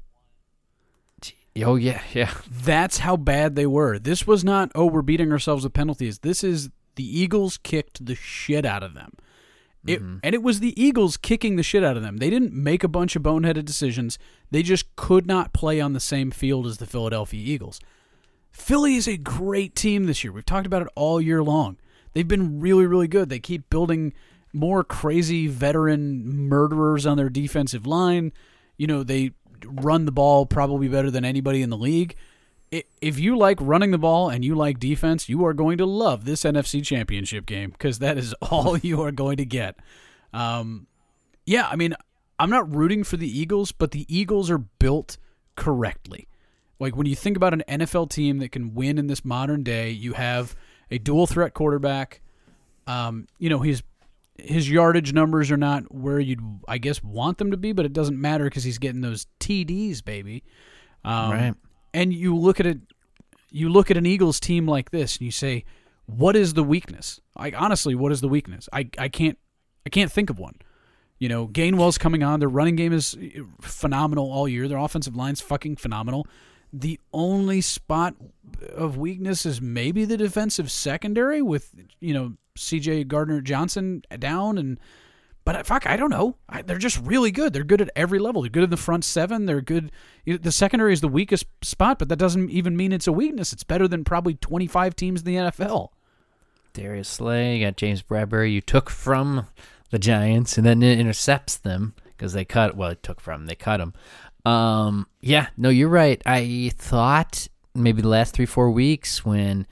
[1.65, 2.33] Oh yeah, yeah.
[2.51, 3.99] That's how bad they were.
[3.99, 6.19] This was not, oh, we're beating ourselves with penalties.
[6.21, 9.13] This is the Eagles kicked the shit out of them.
[9.87, 10.19] It, mm-hmm.
[10.23, 12.19] And it was the Eagles kicking the shit out of them.
[12.19, 14.19] They didn't make a bunch of boneheaded decisions.
[14.51, 17.81] They just could not play on the same field as the Philadelphia Eagles.
[18.51, 20.33] Philly is a great team this year.
[20.33, 21.77] We've talked about it all year long.
[22.13, 23.29] They've been really, really good.
[23.29, 24.13] They keep building
[24.53, 28.33] more crazy veteran murderers on their defensive line.
[28.77, 29.33] You know, they
[29.65, 32.17] run the ball probably better than anybody in the league.
[32.71, 36.25] If you like running the ball and you like defense, you are going to love
[36.25, 39.77] this NFC Championship game because that is all you are going to get.
[40.33, 40.87] Um,
[41.47, 41.95] yeah, I mean,
[42.39, 45.17] I'm not rooting for the Eagles, but the Eagles are built
[45.57, 46.29] correctly.
[46.79, 49.91] Like when you think about an NFL team that can win in this modern day,
[49.91, 50.55] you have
[50.91, 52.21] a dual threat quarterback.
[52.87, 53.83] Um, you know, his
[54.39, 57.93] his yardage numbers are not where you'd I guess want them to be, but it
[57.93, 60.45] doesn't matter because he's getting those TDs, baby.
[61.05, 61.55] Um, Right.
[61.95, 62.79] And you look at it,
[63.51, 65.65] you look at an Eagles team like this, and you say,
[66.07, 68.69] "What is the weakness?" Like honestly, what is the weakness?
[68.73, 69.39] I I can't
[69.87, 70.57] I can't think of one.
[71.19, 72.41] You know, Gainwell's coming on.
[72.41, 74.69] Their running game is eh, phenomenal all year.
[74.69, 76.27] Their offensive line's fucking phenomenal.
[76.73, 78.15] The only spot
[78.75, 83.05] of weakness is maybe the defensive secondary with you know C.J.
[83.05, 84.79] Gardner Johnson down and.
[85.49, 86.37] But uh, fuck, I don't know.
[86.47, 87.55] I, they're just really good.
[87.55, 88.43] They're good at every level.
[88.43, 89.47] They're good in the front seven.
[89.47, 89.91] They're good.
[90.27, 93.13] you know, The secondary is the weakest spot, but that doesn't even mean it's a
[93.13, 93.55] weakness.
[93.55, 95.89] It's better than probably 25 teams in the NFL.
[96.75, 98.53] Darius Slay, you got James Bradberry.
[98.53, 99.47] You took from
[99.89, 102.77] the Giants and then it intercepts them because they cut.
[102.77, 103.95] Well, it took from they cut him.
[104.45, 106.21] Um, yeah, no, you're right.
[106.27, 109.67] I thought maybe the last three four weeks when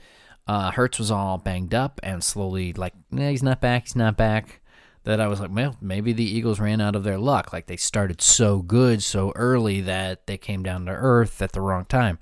[0.47, 3.83] uh, Hurts was all banged up and slowly like, nah, he's not back.
[3.83, 4.61] He's not back.
[5.07, 7.53] That I was like, well, maybe the Eagles ran out of their luck.
[7.53, 11.61] Like they started so good so early that they came down to earth at the
[11.61, 12.19] wrong time.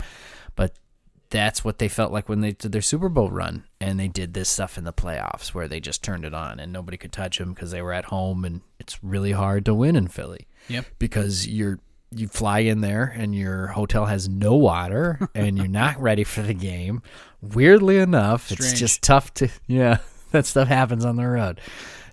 [0.56, 0.76] But
[1.32, 4.36] that's what they felt like when they did their Super Bowl run, and they did
[4.36, 7.40] this stuff in the playoffs where they just turned it on and nobody could touch
[7.40, 10.48] them because they were at home, and it's really hard to win in Philly.
[10.68, 10.86] Yep.
[10.98, 11.80] because you're
[12.12, 16.42] you fly in there and your hotel has no water and you're not ready for
[16.42, 17.02] the game.
[17.42, 19.98] Weirdly enough, it's just tough to yeah.
[20.32, 21.62] That stuff happens on the road.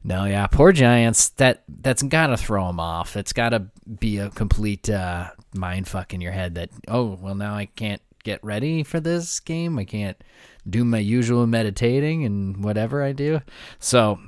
[0.05, 1.31] No, yeah, poor Giants.
[1.31, 3.17] That that's got to throw them off.
[3.17, 3.67] It's got to
[4.01, 8.03] be a complete uh, mind fuck in your head that oh well now I can't
[8.25, 9.79] get ready for this game.
[9.79, 10.23] I can't
[10.69, 13.41] do my usual meditating and whatever I do.
[13.79, 14.19] So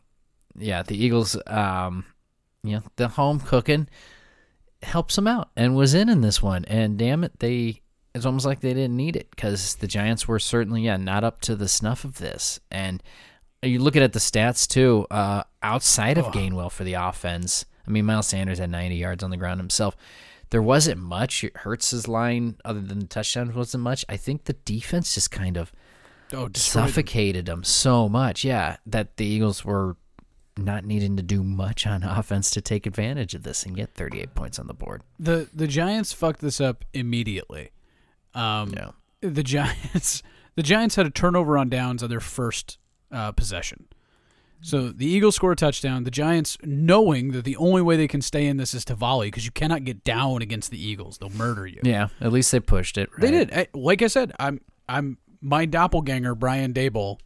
[0.57, 2.05] yeah, the Eagles, um,
[2.63, 3.89] you know, the home cooking
[4.83, 6.65] helps them out and was in in this one.
[6.67, 7.81] And damn it, they
[8.15, 11.41] it's almost like they didn't need it because the Giants were certainly yeah not up
[11.43, 12.61] to the snuff of this.
[12.71, 13.03] And
[13.65, 17.65] you looking at the stats too, uh, outside of Gainwell for the offense.
[17.87, 19.97] I mean, Miles Sanders had 90 yards on the ground himself.
[20.51, 21.45] There wasn't much.
[21.57, 24.05] Hurts's line, other than the touchdowns, wasn't much.
[24.09, 25.73] I think the defense just kind of
[26.33, 26.55] Oh, them.
[26.55, 28.45] suffocated them so much.
[28.45, 29.97] Yeah, that the Eagles were
[30.57, 34.35] not needing to do much on offense to take advantage of this and get 38
[34.35, 35.03] points on the board.
[35.19, 37.71] the the Giants fucked this up immediately.
[38.35, 38.91] Um, Yeah.
[39.21, 40.23] The Giants
[40.57, 42.79] The Giants had a turnover on downs on their first
[43.15, 43.87] uh, possession.
[44.61, 46.05] So the Eagles score a touchdown.
[46.05, 49.29] The Giants, knowing that the only way they can stay in this is to volley
[49.29, 51.81] because you cannot get down against the Eagles; they'll murder you.
[51.83, 53.11] Yeah, at least they pushed it.
[53.19, 53.53] They did.
[53.53, 57.19] I, like I said, I'm I'm my doppelganger Brian Daboll,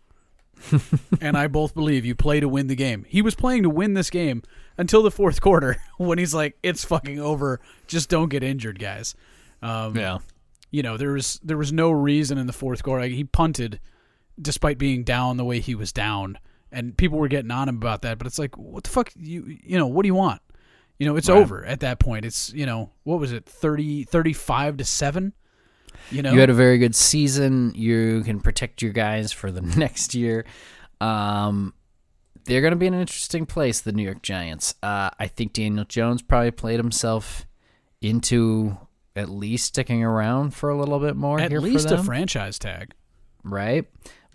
[1.21, 3.05] and I both believe you play to win the game.
[3.09, 4.43] He was playing to win this game
[4.77, 7.61] until the fourth quarter when he's like, "It's fucking over.
[7.87, 9.15] Just don't get injured, guys."
[9.63, 10.19] Um, Yeah.
[10.73, 13.03] you know there was there was no reason in the fourth quarter.
[13.03, 13.79] Like, he punted
[14.41, 16.39] despite being down the way he was down,
[16.73, 18.19] and people were getting on him about that.
[18.19, 19.11] But it's like, what the fuck?
[19.17, 20.41] You you know what do you want?
[20.99, 21.39] You know it's Right.
[21.39, 22.25] over at that point.
[22.25, 25.33] It's you know what was it 30, 35 to seven.
[26.11, 27.73] You know You had a very good season.
[27.75, 30.45] You can protect your guys for the next year.
[31.01, 31.75] Um,
[32.45, 34.75] they're going to be in an interesting place, the New York Giants.
[34.83, 37.47] Uh, I think Daniel Jones probably played himself
[38.01, 38.77] into
[39.15, 41.39] at least sticking around for a little bit more.
[41.41, 42.95] at here for least a franchise tag.
[43.45, 43.85] right?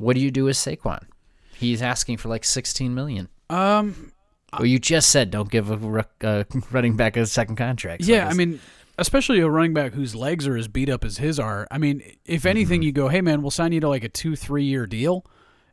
[0.03, 1.03] What do you do with Saquon?
[1.55, 3.29] He's asking for like sixteen million.
[3.49, 4.11] Um,
[4.53, 8.03] Well, you just said don't give a uh, running back a second contract.
[8.03, 8.59] so yeah, I guess- mean,
[8.97, 11.67] especially a running back whose legs are as beat up as his are.
[11.71, 12.85] I mean, if anything, Mm-hmm.
[12.85, 15.25] you go, hey man, we'll sign you to like a two, three year deal.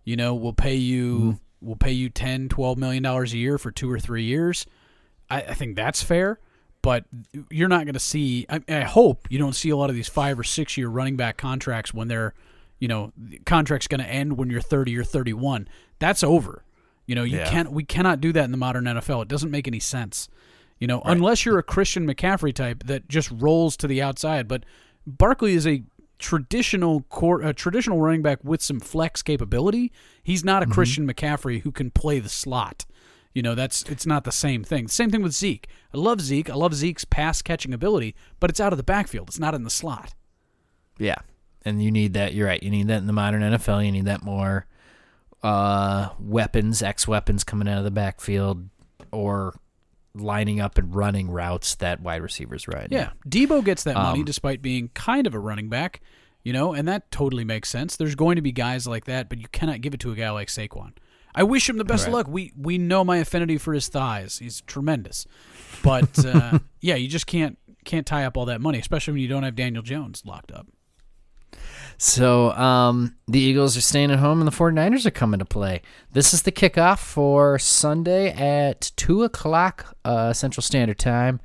[0.04, 1.30] You know, we'll pay you, Mm-hmm.
[1.66, 4.64] we'll pay you 10 12 million dollars a year for two or three years.
[5.28, 6.40] I, I think that's fair,
[6.82, 7.04] but
[7.50, 8.46] you're not going to see.
[8.48, 11.16] I, I hope you don't see a lot of these five or six year running
[11.16, 12.32] back contracts when they're,
[12.80, 15.68] you know, the contract's going to end when you're 30 or 31.
[16.00, 16.64] That's over.
[17.06, 17.50] You know, you Yeah.
[17.50, 17.70] can't.
[17.70, 19.22] We cannot do that in the modern NFL.
[19.22, 20.28] It doesn't make any sense.
[20.78, 24.48] You know, unless you're a Christian McCaffrey type that just rolls to the outside.
[24.48, 24.64] But
[25.06, 25.82] Barkley is a
[26.18, 29.92] traditional core, a traditional running back with some flex capability.
[30.22, 30.72] He's not a mm-hmm.
[30.72, 32.86] Christian McCaffrey who can play the slot.
[33.34, 34.88] You know, that's it's not the same thing.
[34.88, 35.68] Same thing with Zeke.
[35.94, 36.50] I love Zeke.
[36.50, 39.28] I love Zeke's pass catching ability, but it's out of the backfield.
[39.28, 40.14] It's not in the slot.
[40.98, 41.18] Yeah.
[41.64, 42.32] And you need that.
[42.34, 42.62] You're right.
[42.62, 43.84] You need that in the modern NFL.
[43.84, 44.66] You need that more
[45.42, 48.68] uh, weapons, X weapons coming out of the backfield
[49.12, 49.54] or
[50.14, 52.88] lining up and running routes that wide receivers run.
[52.90, 56.00] Yeah, Deebo gets that money Um, despite being kind of a running back,
[56.42, 57.96] you know, and that totally makes sense.
[57.96, 60.30] There's going to be guys like that, but you cannot give it to a guy
[60.30, 60.92] like Saquon.
[61.34, 62.18] I wish him the best of Right.
[62.18, 62.28] luck.
[62.28, 64.38] We we know my affinity for his thighs.
[64.38, 65.26] He's tremendous,
[65.82, 69.28] but uh, yeah, you just can't can't tie up all that money, especially when you
[69.28, 70.66] don't have Daniel Jones locked up.
[72.02, 75.82] So um, the Eagles are staying at home and the 49ers are coming to play.
[76.10, 81.40] This is the kickoff for Sunday at 2 o'clock uh, Central Standard Time.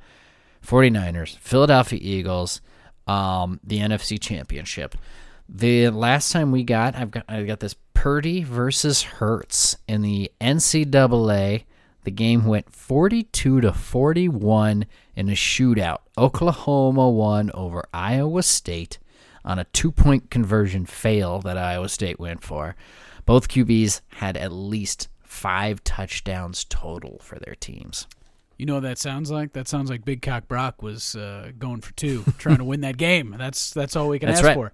[0.66, 2.62] 49ers, Philadelphia Eagles,
[3.06, 4.94] um, the NFC Championship.
[5.46, 10.32] The last time we got, I've got, I got this Purdy versus Hurts in the
[10.40, 11.64] NCAA.
[12.04, 15.98] The game went 42 to 41 in a shootout.
[16.16, 18.98] Oklahoma won over Iowa State
[19.46, 22.76] on a two-point conversion fail that Iowa State went for.
[23.24, 28.06] Both QBs had at least five touchdowns total for their teams.
[28.58, 29.52] You know what that sounds like?
[29.52, 32.96] That sounds like Big Cock Brock was uh, going for two, trying to win that
[32.96, 33.34] game.
[33.38, 34.54] That's that's all we can That's ask right.
[34.54, 34.72] for.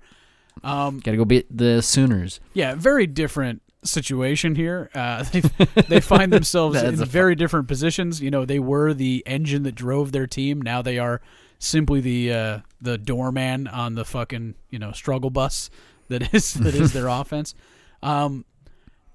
[0.62, 2.40] Um, Got to go beat the Sooners.
[2.54, 4.88] Yeah, very different situation here.
[4.94, 5.40] Uh, they
[5.88, 8.20] they find themselves in very different positions.
[8.20, 10.62] You know, they were the engine that drove their team.
[10.62, 11.20] Now they are
[11.58, 15.70] simply the uh, the doorman on the fucking you know struggle bus
[16.08, 17.54] that is that is their offense.
[18.02, 18.44] Um,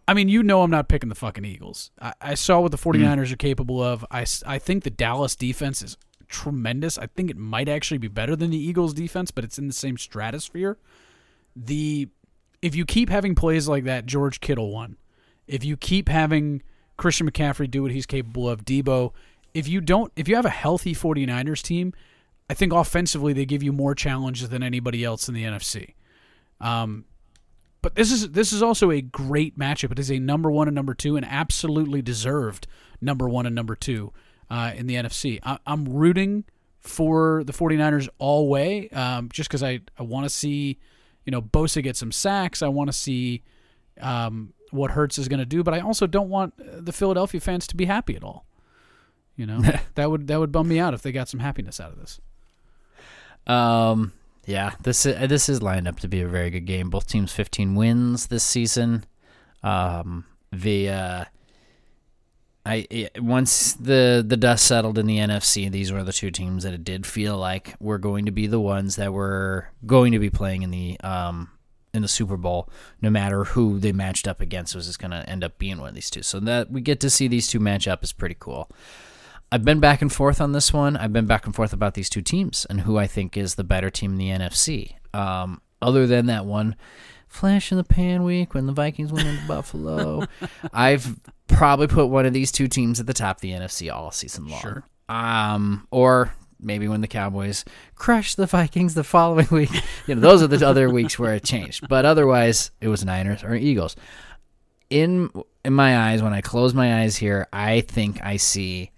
[0.07, 1.91] I mean, you know, I'm not picking the fucking Eagles.
[2.01, 4.05] I, I saw what the 49ers are capable of.
[4.09, 5.97] I, I think the Dallas defense is
[6.29, 6.97] tremendous.
[6.97, 9.73] I think it might actually be better than the Eagles defense, but it's in the
[9.73, 10.77] same stratosphere
[11.65, 12.07] the
[12.61, 14.97] if you keep having plays like that George Kittle one,
[15.47, 16.61] if you keep having
[16.97, 19.13] Christian McCaffrey do what he's capable of, Deebo,
[19.53, 21.93] if you don't if you have a healthy 49ers team,
[22.49, 25.93] I think offensively they give you more challenges than anybody else in the NFC.
[26.59, 27.05] Um
[27.81, 29.91] but this is this is also a great matchup.
[29.91, 32.67] It is a number one and number two, and absolutely deserved
[32.99, 34.11] number one and number two
[34.49, 35.39] uh, in the NFC.
[35.43, 36.45] I, I'm rooting
[36.79, 40.79] for the 49ers all way, um, just because I, I want to see,
[41.25, 42.61] you know, Bosa get some sacks.
[42.61, 43.43] I want to see
[44.01, 47.67] um, what Hurts is going to do, but I also don't want the Philadelphia fans
[47.67, 48.45] to be happy at all.
[49.35, 49.61] You know,
[49.95, 52.19] that would that would bum me out if they got some happiness out of this.
[53.47, 54.13] Um,
[54.45, 56.89] yeah, this is this is lined up to be a very good game.
[56.89, 59.05] Both teams 15 wins this season.
[59.63, 61.25] Um, the uh,
[62.65, 66.63] I it, once the the dust settled in the NFC, these were the two teams
[66.63, 70.19] that it did feel like were going to be the ones that were going to
[70.19, 71.49] be playing in the um
[71.93, 72.69] in the Super Bowl,
[73.01, 75.89] no matter who they matched up against, was just going to end up being one
[75.89, 76.21] of these two.
[76.21, 78.69] So that we get to see these two match up is pretty cool.
[79.51, 80.97] I've been back and forth on this one.
[80.97, 83.63] I've been back and forth about these two teams and who I think is the
[83.63, 84.95] better team in the NFC.
[85.13, 86.75] Um, other than that one
[87.27, 90.25] flash in the pan week when the Vikings went into Buffalo.
[90.73, 94.11] I've probably put one of these two teams at the top of the NFC all
[94.11, 94.61] season long.
[94.61, 94.83] Sure.
[95.09, 97.63] Um, or maybe when the Cowboys
[97.95, 99.71] crush the Vikings the following week.
[100.07, 101.87] You know, those are the other weeks where it changed.
[101.87, 103.95] But otherwise, it was Niners or Eagles.
[104.89, 105.29] In
[105.65, 108.91] in my eyes, when I close my eyes here, I think I see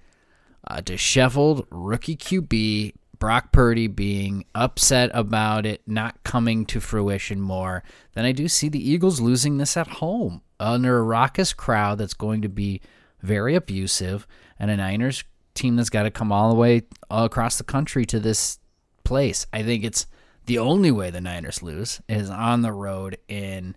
[0.69, 7.84] a disheveled rookie QB, Brock Purdy being upset about it not coming to fruition more
[8.13, 12.13] than I do see the Eagles losing this at home under a raucous crowd that's
[12.13, 12.82] going to be
[13.21, 14.25] very abusive
[14.58, 18.05] and a Niners team that's got to come all the way all across the country
[18.05, 18.60] to this
[19.03, 19.45] place.
[19.51, 20.08] I think it's
[20.45, 23.75] the only way the Niners lose is on the road in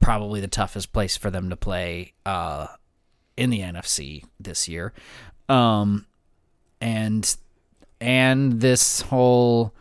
[0.00, 2.68] probably the toughest place for them to play uh,
[3.36, 4.92] in the NFC this year.
[5.48, 6.06] Um,
[6.80, 7.36] and
[8.00, 9.72] and this whole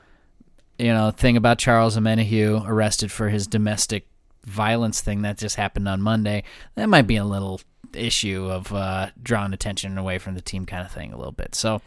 [0.78, 4.08] you know thing about Charles Omenihu arrested for his domestic
[4.46, 6.44] violence thing that just happened on Monday.
[6.76, 7.62] That might be a little
[7.94, 11.56] issue of uh, drawing attention away from the team kind of thing a little bit.
[11.56, 11.82] So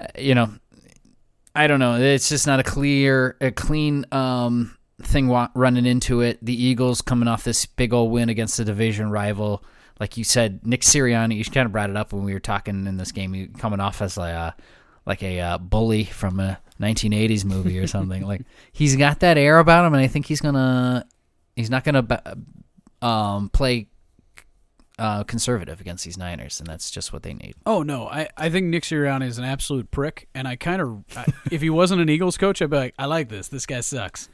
[0.00, 0.50] uh, you know,
[1.54, 1.96] I don't know.
[1.96, 6.38] It's just not a clear, a clean um, thing wa- running into it.
[6.42, 9.62] The Eagles coming off this big old win against the division rival.
[10.00, 12.86] Like you said, Nick Sirianni, you kind of brought it up when we were talking
[12.86, 13.52] in this game.
[13.58, 14.56] Coming off as like a,
[15.06, 18.26] like a uh, bully from a 1980s movie or something.
[18.26, 21.06] like he's got that air about him, and I think he's gonna,
[21.54, 22.06] he's not gonna
[23.02, 23.88] um, play
[25.00, 27.54] uh, conservative against these Niners, and that's just what they need.
[27.64, 31.04] Oh no, I, I think Nick Sirianni is an absolute prick, and I kind of
[31.50, 33.48] if he wasn't an Eagles coach, I'd be like, I like this.
[33.48, 34.28] This guy sucks.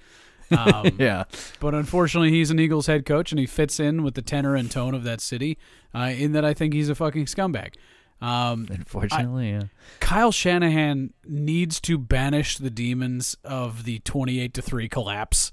[0.50, 1.24] Um, Yeah,
[1.60, 4.70] But unfortunately, he's an Eagles head coach, and he fits in with the tenor and
[4.70, 5.58] tone of that city.
[5.94, 7.74] Uh, in that, I think he's a fucking scumbag.
[8.20, 9.64] Um, unfortunately, yeah.
[10.00, 15.52] Kyle Shanahan needs to banish the demons of the twenty-eight to three collapse.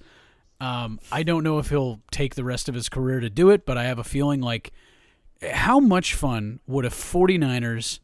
[0.62, 3.66] Um, I don't know if he'll take the rest of his career to do it,
[3.66, 4.72] but I have a feeling like
[5.52, 8.00] how much fun would a 49ers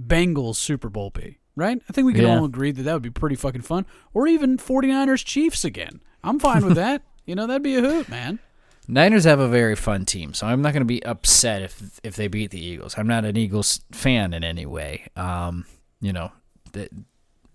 [0.00, 1.38] Bengals Super Bowl be?
[1.56, 1.80] Right?
[1.88, 2.38] I think we can Yeah.
[2.38, 3.86] all agree that that would be pretty fucking fun.
[4.12, 6.00] Or even 49ers Chiefs again.
[6.24, 7.02] I'm fine with that.
[7.26, 8.38] You know, that'd be a hoot, man.
[8.86, 12.16] Niners have a very fun team, so I'm not going to be upset if if
[12.16, 12.96] they beat the Eagles.
[12.98, 15.06] I'm not an Eagles fan in any way.
[15.16, 15.64] Um,
[16.02, 16.32] you know,
[16.74, 16.90] th-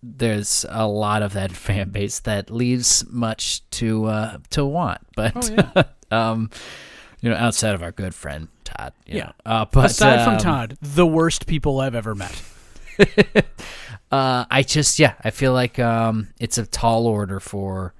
[0.02, 5.34] there's a lot of that fan base that leaves much to uh, to want, but
[5.36, 5.84] Oh, yeah.
[6.32, 6.50] um,
[7.22, 9.26] you know, outside of our good friend Todd, you Yeah.
[9.26, 9.34] know.
[9.46, 12.42] Uh, but Aside from um, Todd, the worst people I've ever met.
[14.12, 17.94] uh, I just yeah, I feel like um, it's a tall order for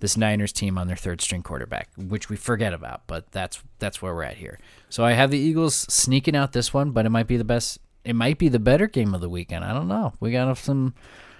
[0.00, 4.02] this Niners team on their third string quarterback, which we forget about, but that's that's
[4.02, 4.58] where we're at here.
[4.88, 7.78] So I have the Eagles sneaking out this one, but it might be the best.
[8.04, 9.64] It might be the better game of the weekend.
[9.64, 10.12] I don't know.
[10.20, 10.94] We got some.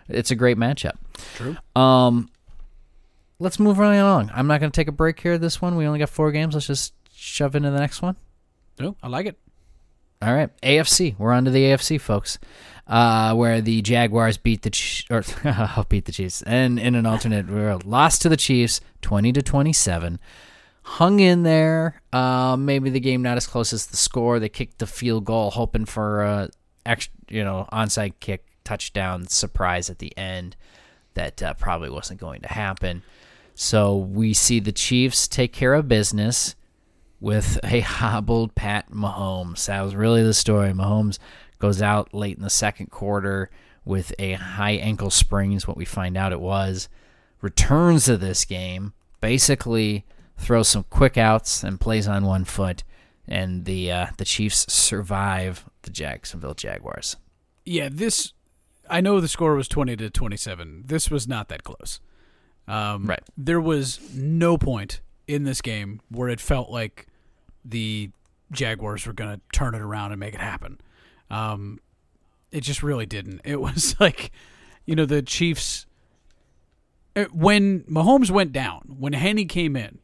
[0.09, 0.97] It's a great matchup.
[1.35, 1.57] True.
[1.77, 2.31] Um,
[3.39, 4.31] let's move right along.
[4.35, 5.39] I'm not going to take a break here.
[5.39, 6.55] This one, we only got four games.
[6.55, 8.17] Let's just shove into the next one.
[8.79, 9.39] No, I like it.
[10.23, 11.19] All right, AFC.
[11.19, 12.39] We're on to the AFC, folks,
[12.87, 15.23] uh, where the Jaguars beat the Ch- or
[15.89, 20.19] beat the Chiefs, and in an alternate world, lost to the Chiefs, twenty to twenty-seven.
[20.87, 22.03] Hung in there.
[22.13, 24.39] Uh, maybe the game not as close as the score.
[24.39, 26.51] They kicked the field goal, hoping for a
[26.85, 30.57] ex- you know onside kick touchdown surprise at the end.
[31.15, 33.03] That uh, probably wasn't going to happen.
[33.55, 36.57] So we see the Chiefs take care of business
[37.21, 39.67] with a hobbled Pat Mahomes.
[39.67, 40.73] That was really the story.
[40.73, 41.19] Mahomes
[41.65, 43.49] goes out late in the second quarter
[43.87, 46.91] with a high ankle sprain, is what we find out it was.
[47.41, 50.05] Returns to this game, basically
[50.37, 52.85] throws some quick outs and plays on one foot,
[53.27, 57.17] and the uh, the Chiefs survive the Jacksonville Jaguars.
[57.65, 58.35] Yeah, this.
[58.91, 60.85] I know the score was twenty to twenty-seven.
[60.85, 61.99] This was not that close.
[62.69, 63.23] Um, Right.
[63.39, 67.07] There was no point in this game where it felt like
[67.65, 68.11] the
[68.53, 70.79] Jaguars were going to turn it around and make it happen.
[71.35, 71.81] Um,
[72.53, 73.41] it just really didn't.
[73.45, 74.31] It was like,
[74.87, 75.87] you know, the Chiefs.
[77.15, 79.99] it- when Mahomes went down, when Henne came in,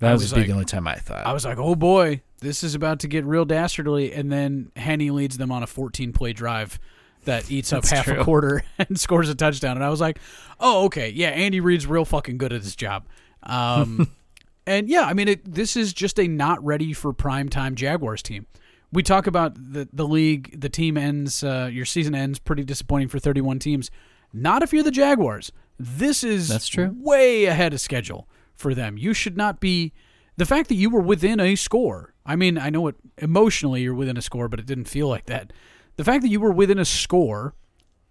[0.00, 1.26] That I was, like- the only time I thought.
[1.26, 4.12] I was like, oh boy, this is about to get real dastardly.
[4.12, 6.78] And then Henne leads them on a 14 play drive
[7.24, 9.76] that eats up half a quarter and scores a touchdown.
[9.76, 10.18] And I was like,
[10.60, 11.10] oh, okay.
[11.10, 13.06] Yeah, Andy Reid's real fucking good at his job.
[13.42, 14.10] Um,
[14.66, 18.22] and yeah, I mean, it, this is just a not ready for prime time Jaguars
[18.22, 18.46] team.
[18.92, 23.08] We talk about the, the league, the team ends, uh, your season ends pretty disappointing
[23.08, 23.90] for 31 teams.
[24.32, 25.52] Not if you're the Jaguars.
[25.78, 26.94] This is That's true.
[26.98, 28.96] way ahead of schedule for them.
[28.98, 29.92] You should not be.
[30.36, 32.14] The fact that you were within a score.
[32.24, 35.26] I mean, I know it emotionally you're within a score, but it didn't feel like
[35.26, 35.52] that.
[35.96, 37.54] The fact that you were within a score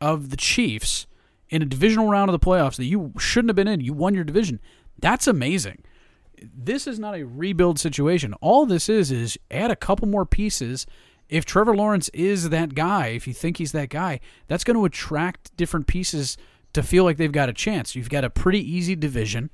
[0.01, 1.07] of the Chiefs
[1.49, 4.13] in a divisional round of the playoffs that you shouldn't have been in, you won
[4.13, 4.59] your division.
[4.99, 5.84] That's amazing.
[6.42, 8.34] This is not a rebuild situation.
[8.42, 10.86] All this is is add a couple more pieces.
[11.30, 14.86] If Trevor Lawrence is that guy, if you think he's that guy, that's going to
[14.86, 16.38] attract different pieces
[16.74, 17.96] to feel like they've got a chance.
[17.96, 19.50] You've got a pretty easy division,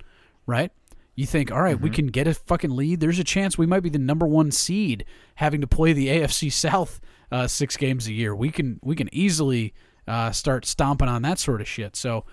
[0.45, 0.71] right?
[1.15, 2.99] You think, all right, we can get a fucking lead.
[2.99, 5.05] There's a chance we might be the number one seed,
[5.35, 6.99] having to play the AFC South
[7.31, 8.35] uh, six games a year.
[8.35, 9.73] We can we can easily
[10.07, 11.95] uh, start stomping on that sort of shit.
[11.95, 12.25] So,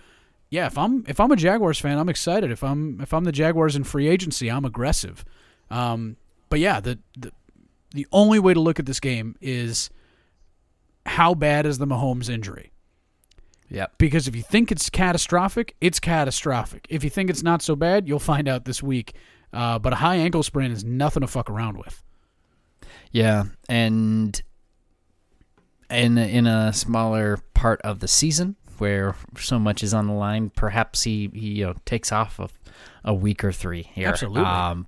[0.50, 2.50] yeah, if I'm if I'm a Jaguars fan, I'm excited.
[2.50, 5.24] If I'm if I'm the Jaguars in free agency, I'm aggressive.
[5.70, 6.16] Um,
[6.48, 7.32] but yeah, the, the
[7.92, 9.90] the only way to look at this game is
[11.06, 12.72] how bad is the Mahomes injury?
[13.68, 13.98] Yep.
[13.98, 16.86] Because if you think it's catastrophic, it's catastrophic.
[16.90, 19.14] If you think it's not so bad, you'll find out this week.
[19.52, 22.02] Uh, but a high ankle sprain is nothing to fuck around with.
[23.12, 24.40] Yeah, and
[25.88, 30.50] in in a smaller part of the season where so much is on the line,
[30.50, 32.48] perhaps he, he you know takes off a,
[33.04, 34.08] a week or three here.
[34.08, 34.42] Absolutely.
[34.42, 34.86] Um,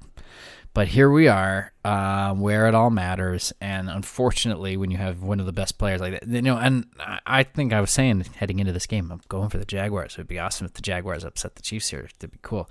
[0.74, 5.38] but here we are, um, where it all matters, and unfortunately, when you have one
[5.38, 6.86] of the best players like that, you know, and
[7.26, 10.14] I- think I was saying heading into this game, I'm going for the Jaguars.
[10.14, 12.08] It'd be awesome if the Jaguars upset the Chiefs here.
[12.18, 12.70] It'd be cool.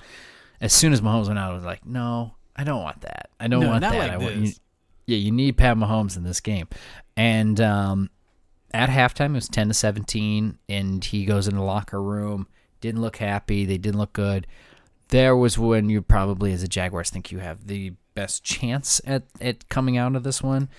[0.60, 3.30] As soon as Mahomes went out, I was like, no, I don't want that.
[3.40, 3.94] I don't No, want that.
[3.96, 4.52] like I want, you,
[5.06, 6.68] yeah, you need Pat Mahomes in this game.
[7.16, 8.10] And um,
[8.74, 12.48] at halftime, it was 10 to 17, and he goes in the locker room.
[12.80, 13.66] Didn't look happy.
[13.66, 14.48] They didn't look good.
[15.10, 19.24] There was when you probably, as a Jaguars, think you have the best chance at,
[19.40, 20.70] at coming out of this one.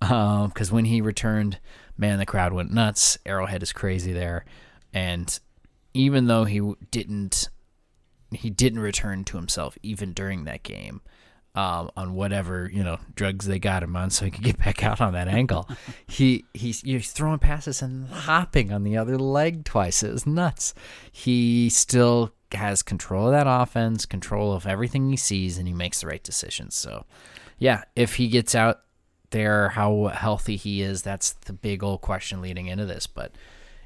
[0.00, 1.58] Um, because when he returned,
[1.96, 3.18] man, the crowd went nuts.
[3.26, 4.44] Arrowhead is crazy there.
[4.92, 5.38] And
[5.94, 7.48] even though he didn't
[8.30, 11.00] he didn't return to himself even during that game
[11.58, 14.84] um, on whatever you know drugs they got him on so he could get back
[14.84, 15.68] out on that ankle.
[16.06, 20.04] he he's he's throwing passes and hopping on the other leg twice.
[20.04, 20.72] It was nuts.
[21.10, 26.00] He still has control of that offense, control of everything he sees, and he makes
[26.00, 26.76] the right decisions.
[26.76, 27.04] So,
[27.58, 28.82] yeah, if he gets out
[29.30, 33.08] there, how healthy he is, that's the big old question leading into this.
[33.08, 33.32] But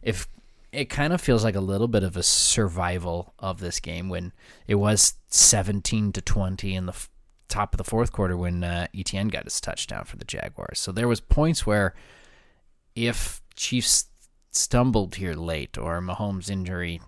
[0.02, 0.28] if
[0.72, 4.32] it kind of feels like a little bit of a survival of this game when
[4.66, 7.06] it was 17 to 20 in the
[7.52, 10.80] top of the fourth quarter when uh, Etienne got his touchdown for the Jaguars.
[10.80, 11.94] So there was points where
[12.96, 14.06] if Chiefs
[14.50, 17.00] stumbled here late or Mahomes' injury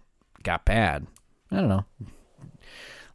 [0.42, 1.06] got bad,
[1.50, 1.84] I don't know.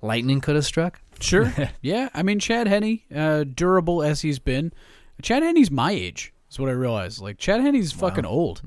[0.02, 1.02] Lightning could have struck.
[1.20, 1.54] Sure.
[1.82, 2.10] yeah.
[2.14, 4.74] I mean, Chad Henne, uh, durable as he's been,
[5.22, 6.34] Chad Henne's my age.
[6.50, 7.22] Is what I realized.
[7.22, 8.62] Like Chad Henne's fucking old.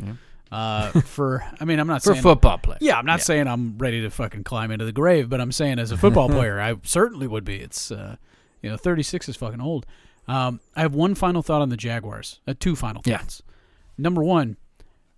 [0.53, 2.77] Uh, for I mean, I'm not For saying football play.
[2.81, 5.79] Yeah, I'm not saying I'm ready to fucking climb into the grave, but I'm saying
[5.79, 7.57] as a football player, I certainly would be.
[7.57, 8.17] It's uh,
[8.63, 9.85] you know, 36 is fucking old.
[10.29, 12.41] Um, I have one final thought on the Jaguars.
[12.47, 13.19] Uh, two final Yeah.
[13.19, 13.43] thoughts.
[13.99, 14.57] Number one,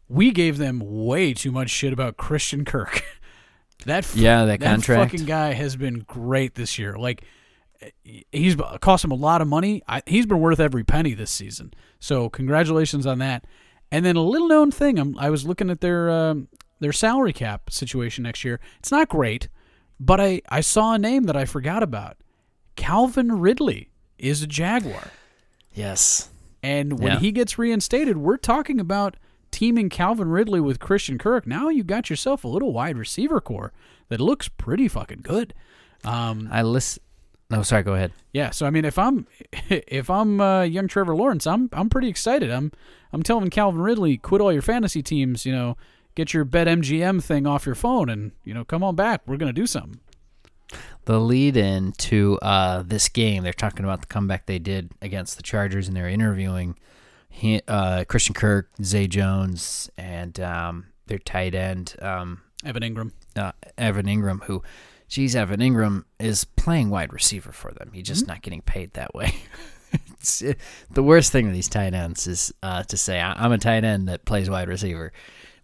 [0.08, 3.02] we gave them way too much shit about Christian Kirk.
[3.86, 5.10] that f- Yeah, that contract.
[5.12, 6.96] fucking guy has been great this year.
[6.96, 7.24] Like
[8.32, 9.82] he's cost him a lot of money.
[9.86, 11.74] I, he's been worth every penny this season.
[12.00, 13.44] So congratulations on that.
[13.92, 16.48] And then a little known thing, I'm, I was looking at their um,
[16.80, 18.58] their salary cap situation next year.
[18.78, 19.48] It's not great,
[20.00, 22.16] but I, I saw a name that I forgot about.
[22.76, 25.08] Calvin Ridley is a Jaguar.
[25.72, 26.30] Yes.
[26.62, 27.18] And when Yeah.
[27.18, 29.16] he gets reinstated, we're talking about
[29.50, 31.46] teaming Calvin Ridley with Christian Kirk.
[31.46, 33.72] Now you got yourself a little wide receiver core
[34.08, 35.54] that looks pretty fucking good.
[36.04, 37.02] Um, I listen.
[37.50, 37.82] No, sorry.
[37.82, 38.12] Go ahead.
[38.32, 39.26] yeah, so I mean, if I'm
[39.68, 42.50] if I'm uh, young Trevor Lawrence, I'm I'm pretty excited.
[42.50, 42.72] I'm
[43.12, 45.44] I'm telling Calvin Ridley, quit all your fantasy teams.
[45.46, 45.76] You know,
[46.14, 49.20] get your Bet MGM thing off your phone, and you know, come on back.
[49.26, 50.00] We're gonna do something.
[51.06, 53.42] The lead in to uh, this game.
[53.42, 56.76] They're talking about the comeback they did against the Chargers, and they're interviewing
[57.28, 63.12] he, uh, Christian Kirk, Zay Jones, and um, their tight end um, Evan Engram.
[63.36, 64.62] uh, Evan Engram, who,
[65.08, 67.90] geez, Evan Engram is playing wide receiver for them.
[67.92, 69.34] He's just not getting paid that way.
[69.92, 70.58] it's, it-
[70.90, 73.84] the worst thing with these tight ends is uh, to say, "I- I'm a tight
[73.84, 75.12] end that plays wide receiver.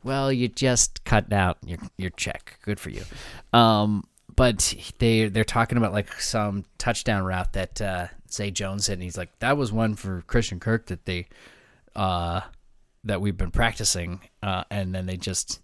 [0.03, 2.59] Well, you just cut out your your check.
[2.63, 3.03] Good for you.
[3.53, 4.05] Um,
[4.37, 9.03] but they they're talking about like some touchdown route that uh, Zay Jones hit, and
[9.03, 11.27] he's like, that was one for Christian Kirk that they
[11.97, 12.41] uh,
[13.05, 15.61] that we've been practicing, uh, and then they just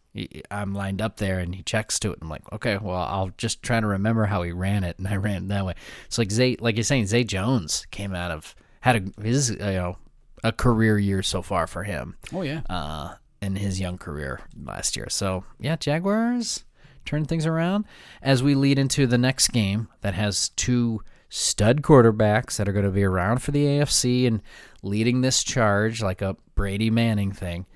[0.51, 2.19] I'm lined up there, and he checks to it.
[2.23, 5.17] I'm like, okay, well, I'll just try to remember how he ran it, and I
[5.17, 5.75] ran it that way.
[6.07, 9.57] It's like Zay, like you're saying, Zay Jones came out of had a his you
[9.59, 9.97] know
[10.45, 12.61] a career year so far for him Oh yeah.
[12.71, 15.09] uh, in his young career last year.
[15.11, 16.65] So yeah, Jaguars
[17.07, 17.85] turn things around
[18.23, 22.85] as we lead into the next game that has two stud quarterbacks that are going
[22.85, 24.43] to be around for the AFC and
[24.83, 27.67] leading this charge like a Brady Manning thing.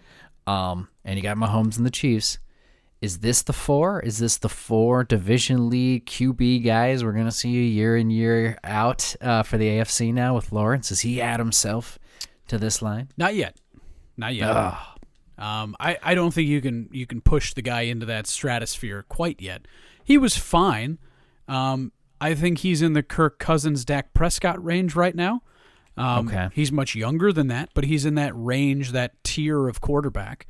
[0.46, 2.38] Um, and you got Mahomes and the Chiefs.
[3.00, 4.00] is this the four?
[4.00, 9.14] Is this the four division league QB guys we're gonna see year in year out
[9.20, 10.88] uh, for the AFC now with Lawrence?
[10.88, 11.98] Does he add himself
[12.48, 13.08] to this line?
[13.16, 13.56] Not yet.
[14.16, 14.50] Not yet.
[14.50, 14.98] Ugh.
[15.40, 19.04] Um, I, I don't think you can you can push the guy into that stratosphere
[19.08, 19.66] quite yet.
[20.04, 20.98] He was fine.
[21.48, 25.42] Um, I think he's in the Kirk Cousins, Dak Prescott range right now.
[25.96, 26.48] Um, Okay.
[26.52, 30.46] He's much younger than that, but he's in that range, that tier of quarterback.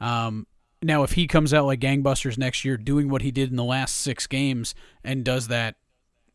[0.00, 0.46] Um,
[0.82, 3.62] now, if he comes out like gangbusters next year, doing what he did in the
[3.64, 4.74] last six games,
[5.04, 5.76] and does that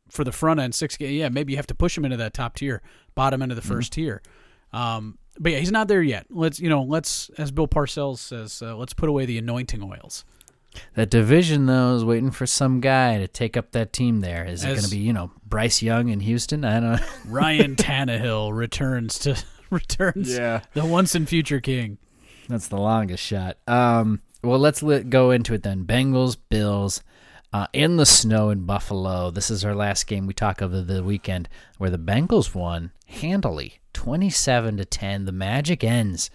[0.09, 2.55] for the front end six, yeah, maybe you have to push him into that top
[2.55, 2.81] tier,
[3.13, 4.21] bottom end of the 1st tier.
[4.73, 6.25] Um, but yeah, he's not there yet.
[6.29, 10.25] Let's you know, let's as Bill Parcells says, uh, let's put away the anointing oils.
[10.95, 14.19] That division though is waiting for some guy to take up that team.
[14.21, 16.63] There is it going to be you know Bryce Young in Houston?
[16.65, 16.91] I don't.
[16.99, 17.07] know.
[17.27, 19.35] Ryan Tannehill returns to
[19.69, 20.61] returns Yeah.
[20.73, 21.97] the once and future king.
[22.47, 23.57] That's the longest shot.
[23.67, 25.83] Um, well, let's let, go into it then.
[25.85, 27.03] Bengals, Bills,
[27.51, 29.31] uh, in the snow in Buffalo.
[29.31, 33.79] This is our last game we talk of the weekend, where the Bengals won handily,
[33.97, 35.25] twenty-seven to ten.
[35.25, 36.29] The magic ends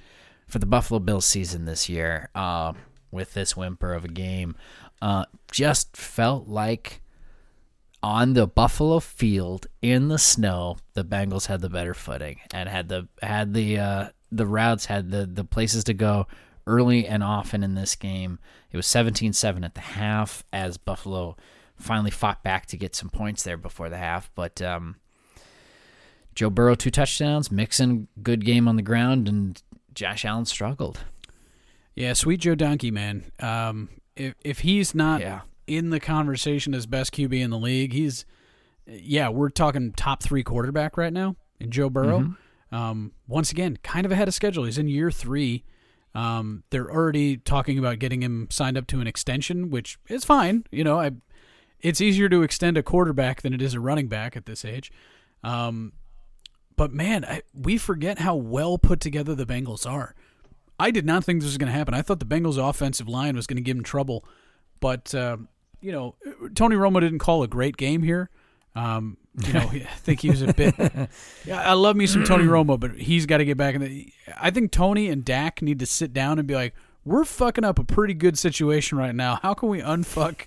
[0.48, 2.72] for the Buffalo Bills season this year uh,
[3.12, 4.56] with this whimper of a game.
[5.00, 7.02] Uh, just felt like
[8.02, 12.88] on the Buffalo field in the snow, the Bengals had the better footing and had
[12.88, 16.26] the had the uh, the routes had the the places to go
[16.66, 18.40] early and often in this game.
[18.72, 21.36] It was 17-7 at the half as Buffalo
[21.76, 24.96] finally fought back to get some points there before the half, but um,
[26.34, 29.60] Joe Burrow two touchdowns, Mixon good game on the ground, and
[29.94, 31.00] Josh Allen struggled.
[31.94, 33.24] Yeah, sweet Joe Donkey, man.
[33.40, 35.40] Um, if if he's not Yeah.
[35.66, 38.24] in the conversation as best QB in the league, he's
[38.86, 42.34] yeah, we're talking top three quarterback right now in Joe Burrow.
[42.72, 44.64] Um, once again, kind of ahead of schedule.
[44.64, 45.62] He's in year three.
[46.14, 50.64] Um, they're already talking about getting him signed up to an extension, which is fine.
[50.72, 51.12] You know, I,
[51.80, 54.90] it's easier to extend a quarterback than it is a running back at this age.
[55.44, 55.92] Um,
[56.76, 60.14] but man, I, we forget how well put together the Bengals are.
[60.78, 61.94] I did not think this was going to happen.
[61.94, 64.24] I thought the Bengals' offensive line was going to give him trouble,
[64.80, 65.48] but um,
[65.80, 66.16] you know,
[66.54, 68.30] Tony Romo didn't call a great game here.
[68.74, 70.74] Um, you know, I think he was a bit.
[71.44, 74.12] Yeah, I love me some Tony Romo, but he's got to get back in the.
[74.40, 77.78] I think Tony and Dak need to sit down and be like, "We're fucking up
[77.78, 79.40] a pretty good situation right now.
[79.42, 80.46] How can we unfuck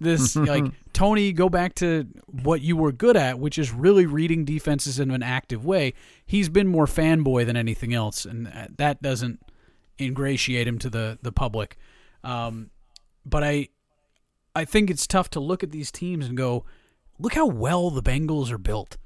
[0.00, 4.44] this?" like Tony, go back to what you were good at, which is really reading
[4.44, 5.94] defenses in an active way.
[6.24, 9.40] He's been more fanboy than anything else, and that doesn't
[9.98, 11.76] ingratiate him to the the public.
[12.22, 12.70] Um,
[13.26, 13.68] but I,
[14.54, 16.64] I think it's tough to look at these teams and go,
[17.18, 18.96] look how well the Bengals are built.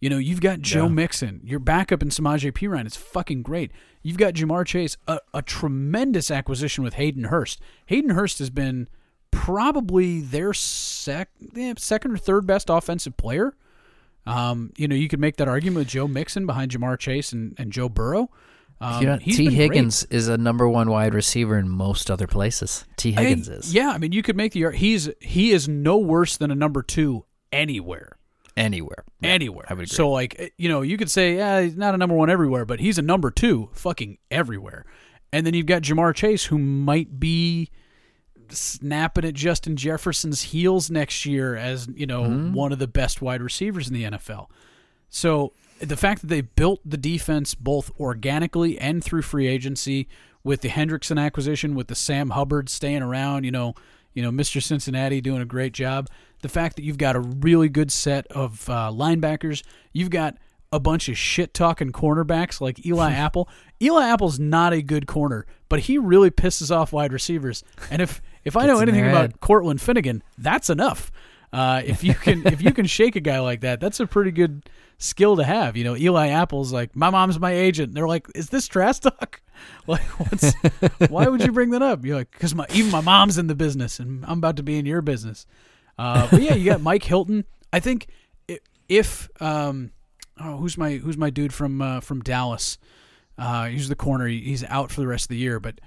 [0.00, 0.90] You know, you've got Joe Yeah.
[0.90, 3.72] Mixon, your backup in Samaje Perine is fucking great.
[4.02, 7.60] You've got Ja'Marr Chase, a, a tremendous acquisition with Hayden Hurst.
[7.86, 8.88] Hayden Hurst has been
[9.36, 13.54] probably their sec, eh, second or third best offensive player.
[14.26, 17.54] Um, you know, you could make that argument with Joe Mixon behind Ja'Marr Chase and,
[17.58, 18.28] and Joe Burrow.
[18.80, 19.36] Um, You know, T.
[19.36, 19.54] been great.
[19.56, 22.84] Higgins is a number one wide receiver in most other places.
[22.96, 25.96] Tee Higgins I- is Yeah, I mean, you could make the he's he is no
[25.98, 28.16] worse than a number two anywhere,
[28.56, 29.04] anywhere.
[29.22, 29.64] anywhere.
[29.68, 29.94] I would agree.
[29.94, 32.64] So like, eh, you know, you could say, yeah, he's not a number one everywhere,
[32.64, 34.84] but he's a number two, fucking everywhere.
[35.32, 37.70] And then you've got Ja'Marr Chase, who might be
[38.52, 42.52] snapping at Justin Jefferson's heels next year as you know Mm-hmm.
[42.52, 44.46] one of the best wide receivers in the NFL.
[45.08, 50.08] So the fact that they built the defense both organically and through free agency
[50.42, 53.74] with the Hendrickson acquisition, with the Sam Hubbard staying around, you know,
[54.14, 54.62] you know, Mr.
[54.62, 56.08] Cincinnati doing a great job.
[56.42, 60.36] The fact that you've got a really good set of uh, linebackers, you've got
[60.72, 63.48] a bunch of shit talking cornerbacks like Eli Apple.
[63.82, 67.62] Eli Apple's not a good corner, but he really pisses off wide receivers.
[67.90, 69.40] And if if I know anything about.
[69.40, 71.12] Cortland Finnegan, that's enough.
[71.52, 74.30] Uh, if you can if you can shake a guy like that, that's a pretty
[74.30, 74.68] good
[74.98, 75.76] skill to have.
[75.76, 77.94] You know, Eli Apple's like, my mom's my agent.
[77.94, 79.42] They're like, is this trash talk?
[79.86, 80.52] Like, what's
[81.08, 82.04] why would you bring that up?
[82.04, 84.78] You're like, because my even my mom's in the business, and I'm about to be
[84.78, 85.46] in your business.
[85.96, 87.46] Uh, but yeah, you got Mike Hilton.
[87.72, 88.06] I think
[88.88, 89.92] if um,
[90.38, 92.78] oh, who's my who's my dude from uh, from Dallas?
[93.38, 94.26] Uh, he's the corner.
[94.26, 95.80] He's out for the rest of the year, but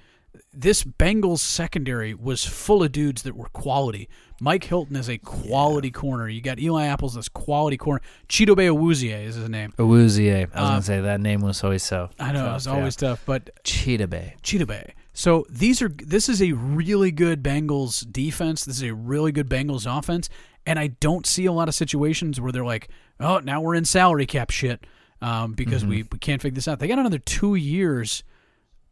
[0.54, 4.10] this Bengals secondary was full of dudes that were quality.
[4.42, 6.28] Mike Hilton is a quality corner.
[6.30, 8.02] You got Eli Apples, this quality corner.
[8.28, 9.74] Chidobe Awuzie is his name.
[9.78, 10.34] Awuzie.
[10.36, 12.10] I was Uh, gonna say that name was always so.
[12.20, 12.72] I know tough, it's yeah.
[12.74, 14.36] always tough, but Cheetah Bay.
[14.42, 14.94] Cheetah Bay.
[15.14, 18.64] So these are this is a really good Bengals defense.
[18.66, 20.30] This is a really good Bengals offense,
[20.66, 22.88] and I don't see a lot of situations where they're like,
[23.20, 24.86] "Oh, now we're in salary cap shit,"
[25.22, 26.80] um, because we, we can't figure this out.
[26.80, 28.24] They got another two years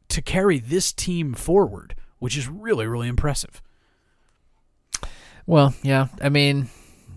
[0.10, 3.62] to carry this team forward, which is really really impressive.
[5.46, 6.08] Well, yeah.
[6.22, 6.68] I mean,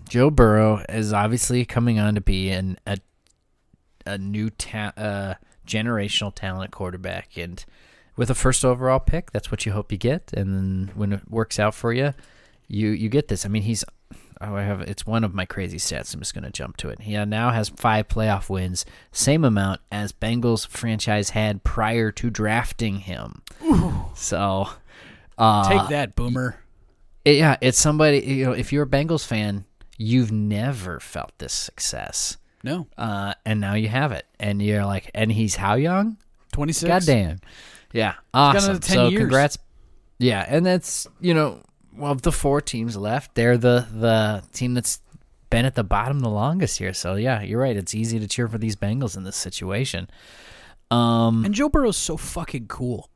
[0.07, 2.97] Joe Burrow is obviously coming on to be an a
[4.05, 5.35] a new ta- uh,
[5.67, 7.63] generational talent quarterback, and
[8.15, 10.31] with a first overall pick, that's what you hope you get.
[10.33, 12.13] And when it works out for you,
[12.67, 13.45] you you get this.
[13.45, 13.83] I mean, he's
[14.41, 16.13] oh, I have it's one of my crazy stats.
[16.13, 17.01] I'm just going to jump to it.
[17.01, 22.99] He now has five playoff wins, same amount as Bengals franchise had prior to drafting
[22.99, 23.41] him.
[24.15, 24.69] So.
[25.37, 26.59] Uh, Take that, Boomer.
[27.25, 28.19] it- yeah, it's somebody.
[28.19, 29.65] You know, if you're a Bengals fan,
[29.97, 35.09] you've never felt this success, No, uh, and now you have it, and you're like,
[35.15, 36.17] and he's how young?
[36.51, 36.87] twenty six.
[36.87, 37.39] Goddamn,
[37.93, 38.71] yeah, awesome.
[38.71, 39.19] another 10 so years.
[39.21, 39.57] congrats.
[40.19, 41.63] Yeah, and that's you know,
[41.95, 44.99] well, of the four teams left, they're the the team that's
[45.49, 46.93] been at the bottom the longest here.
[46.93, 47.75] So yeah, you're right.
[47.75, 50.09] It's easy to cheer for these Bengals in this situation.
[50.89, 53.09] Um, And Joe Burrow's so fucking cool.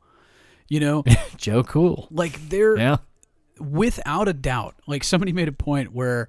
[0.68, 1.04] You know,
[1.38, 2.08] Joe Cool.
[2.12, 2.98] like they're Yeah.
[3.60, 6.28] without a doubt, like somebody made a point where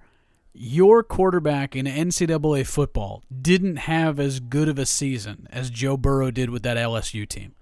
[0.53, 6.31] your quarterback in NCAA football didn't have as good of a season as Joe Burrow
[6.31, 7.55] did with that LSU team.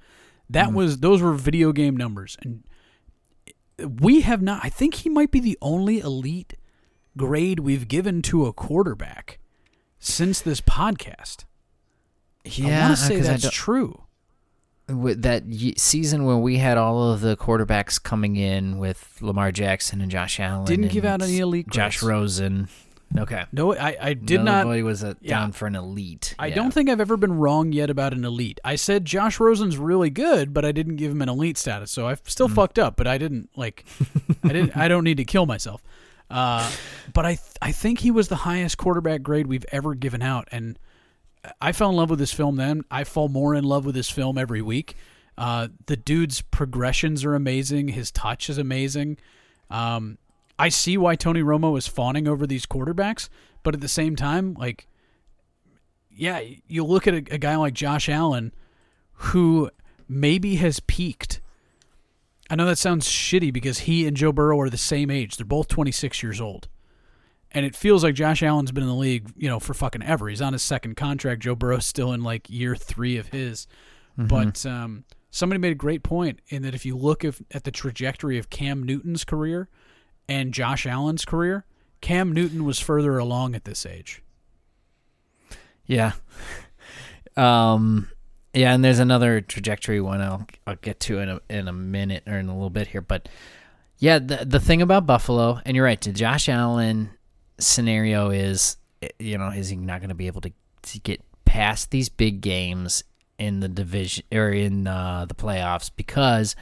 [0.50, 2.62] That was those were video game numbers, and
[3.78, 4.60] we have not.
[4.64, 6.54] I think he might be the only elite
[7.16, 9.38] grade we've given to a quarterback
[9.98, 11.44] since this podcast.
[12.44, 14.02] Yeah, I want to say that's true.
[14.88, 15.44] with that
[15.78, 20.38] season when we had all of the quarterbacks coming in with Lamar Jackson and Josh
[20.38, 20.66] Allen.
[20.66, 22.10] Didn't give out any elite Josh grades.
[22.10, 22.68] Rosen.
[23.16, 23.44] Okay.
[23.52, 24.64] No, I, I did not.
[24.64, 25.38] Nobody was a, Yeah.
[25.38, 26.34] down for an elite.
[26.38, 26.56] I Yeah.
[26.56, 28.58] don't think I've ever been wrong yet about an elite.
[28.64, 32.08] I said Josh Rosen's really good, but I didn't give him an elite status, so
[32.08, 32.54] I've still Mm.
[32.56, 32.96] fucked up.
[32.96, 33.84] But I didn't like,
[34.42, 34.76] I didn't.
[34.76, 35.80] I don't need to kill myself.
[36.30, 36.68] Uh,
[37.12, 40.48] but I, th- I think he was the highest quarterback grade we've ever given out,
[40.50, 40.78] and
[41.60, 42.56] I fell in love with this film.
[42.56, 44.96] Then I fall more in love with this film every week.
[45.38, 47.88] Uh, the dude's progressions are amazing.
[47.88, 49.18] His touch is amazing.
[49.70, 50.18] Um,
[50.58, 53.28] I see why Tony Romo is fawning over these quarterbacks,
[53.62, 54.86] but at the same time, like
[56.16, 58.52] yeah, you look at a, a guy like Josh Allen
[59.12, 59.70] who
[60.08, 61.40] maybe has peaked.
[62.50, 65.36] I know that sounds shitty because he and Joe Burrow are the same age.
[65.36, 66.68] They're both 26 years old.
[67.50, 70.28] And it feels like Josh Allen's been in the league, you know, for fucking ever.
[70.28, 71.42] He's on his second contract.
[71.42, 73.66] Joe Burrow's still in like year three of his.
[74.28, 77.70] But um, somebody made a great point in that if you look if, at the
[77.70, 79.68] trajectory of Cam Newton's career
[80.28, 81.64] and Josh Allen's career,
[82.00, 84.22] Cam Newton was further along at this age.
[85.86, 86.12] Yeah.
[87.36, 88.08] Um.
[88.52, 92.22] Yeah, and there's another trajectory one I'll I'll get to in a in a minute
[92.28, 93.28] or in a little bit here, but
[93.98, 97.10] yeah, the the thing about Buffalo, and you're right, the Josh Allen
[97.58, 100.52] scenario is, eh, you know, is he not going to be able to
[100.82, 103.02] to get past these big games
[103.38, 106.54] in the division or in uh, the playoffs because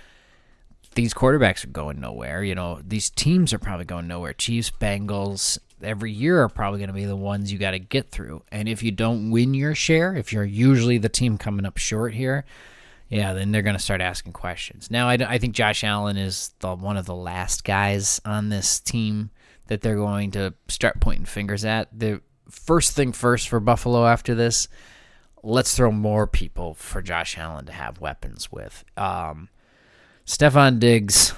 [0.95, 2.43] these quarterbacks are going nowhere.
[2.43, 4.32] You know, these teams are probably going nowhere.
[4.32, 8.11] Chiefs, Bengals, every year are probably going to be the ones you got to get
[8.11, 8.43] through.
[8.51, 12.14] And if you don't win your share, if you're usually the team coming up short
[12.14, 12.45] here,
[13.09, 14.90] yeah, then they're going to start asking questions.
[14.90, 18.80] Now, I, I think Josh Allen is the one of the last guys on this
[18.80, 19.30] team
[19.66, 21.88] that they're going to start pointing fingers at.
[21.93, 24.68] The first thing first for Buffalo after this,
[25.43, 28.84] let's throw more people for Josh Allen to have weapons with.
[28.97, 29.49] Um,
[30.24, 31.34] Stefan Diggs.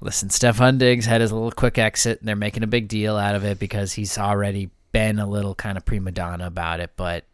[0.00, 3.34] Listen, Stefan Diggs had his little quick exit, and they're making a big deal out
[3.34, 6.90] of it because he's already been a little kind of prima donna about it.
[6.96, 7.24] But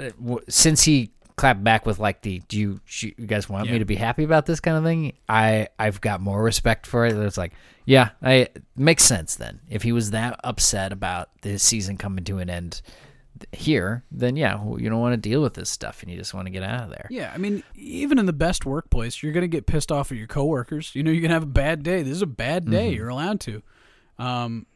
[0.00, 0.10] uh,
[0.48, 3.72] since he clapped back with like the "Do you, you guys want Yeah.
[3.72, 7.04] me to be happy about this kind of thing?" I I've got more respect for
[7.04, 7.14] it.
[7.14, 7.52] It's like,
[7.84, 9.60] yeah, I it makes sense then.
[9.68, 12.80] If he was that upset about the season coming to an end
[13.52, 16.46] here, then yeah, you don't want to deal with this stuff, and you just want
[16.46, 17.06] to get out of there.
[17.10, 20.18] Yeah, I mean, even in the best workplace, you're going to get pissed off at
[20.18, 20.94] your coworkers.
[20.94, 22.02] You know, you're going to have a bad day.
[22.02, 22.90] This is a bad day.
[22.92, 23.62] You're allowed to.
[24.18, 24.66] Um,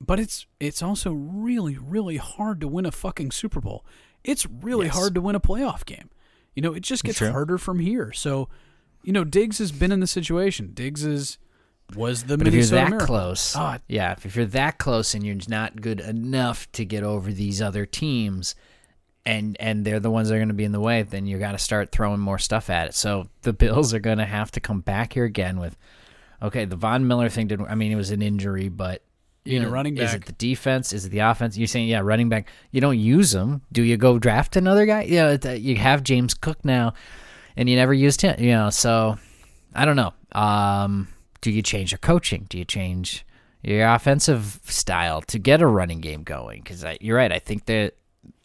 [0.00, 3.84] but it's it's also really really hard to win a fucking Super Bowl.
[4.24, 4.94] It's really Yes.
[4.96, 6.10] hard to win a playoff game.
[6.54, 8.12] You know, it just gets harder from here.
[8.12, 8.48] So,
[9.02, 10.70] you know, Diggs has been in the situation.
[10.74, 11.38] Diggs is
[11.94, 13.06] was the But if you're Minnesota that Miracle.
[13.06, 13.78] close, Ah.
[13.88, 17.86] yeah, if, you're that close and you're not good enough to get over these other
[17.86, 18.54] teams,
[19.24, 21.38] and and they're the ones that are going to be in the way, then you
[21.38, 22.94] got to start throwing more stuff at it.
[22.94, 25.76] So the Bills are going to have to come back here again with,
[26.42, 27.66] okay, the Von Miller thing didn't.
[27.68, 29.02] I mean, it was an injury, but
[29.44, 30.92] You know, a running Is it the defense?
[30.92, 31.56] Is it the offense?
[31.58, 32.48] You're saying, yeah, running back.
[32.70, 33.62] You don't use them.
[33.72, 35.02] Do you go draft another guy?
[35.02, 36.94] Yeah, it- uh, you have James Cook now,
[37.56, 38.38] and you never used him.
[38.40, 39.18] You know, so
[39.74, 40.12] I don't know.
[40.32, 41.08] Um,
[41.40, 42.46] do you change your coaching?
[42.48, 43.24] Do you change
[43.62, 46.62] your offensive style to get a running game going?
[46.62, 47.32] Because you're right.
[47.32, 47.94] I think that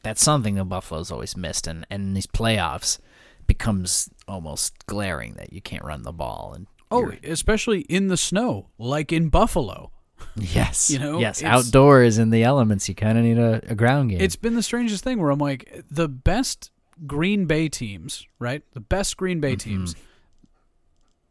[0.04, 3.00] that's something that Buffalo's always missed, and and in these playoffs
[3.48, 6.54] becomes almost glaring that you can't run the ball.
[6.56, 9.92] And Oh, especially in the snow, like in Buffalo.
[10.36, 10.92] Yes.
[10.92, 11.42] You know, yes.
[11.44, 14.22] Outdoors in the elements, you kind of need a, a ground game.
[14.22, 16.70] It's been the strangest thing where I'm like, the best
[17.08, 18.62] Green Bay teams, right?
[18.74, 19.70] The best Green Bay mm-hmm.
[19.70, 19.96] teams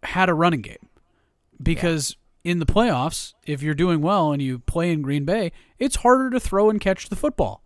[0.02, 0.89] had a running game
[1.62, 5.96] because in the playoffs, if you're doing well and you play in Green Bay, it's
[5.96, 7.62] harder to throw and catch the football.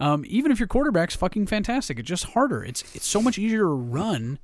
[0.00, 2.64] Um, even if your quarterback's fucking fantastic, it's just harder.
[2.64, 4.38] It's it's so much easier to run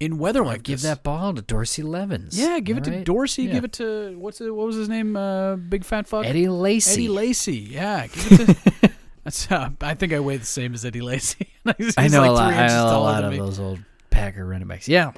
[0.00, 0.82] in weather like give this.
[0.82, 2.38] that ball to Dorsey Levens.
[2.38, 3.44] Yeah, give it to Dorsey.
[3.44, 3.52] Yeah.
[3.52, 5.16] Give it to what's it, what was his name?
[5.16, 6.24] Uh, big fat fuck.
[6.24, 6.92] Eddie Lacy.
[6.92, 7.56] Eddie Lacy.
[7.56, 8.90] Yeah, give it to.
[9.24, 9.50] that's.
[9.50, 11.48] Uh, I think I weigh the same as Eddie Lacy.
[11.66, 12.52] I know like a lot.
[12.54, 13.38] I know a lot of me.
[13.38, 14.88] those old Packer running backs.
[14.88, 15.12] Yeah.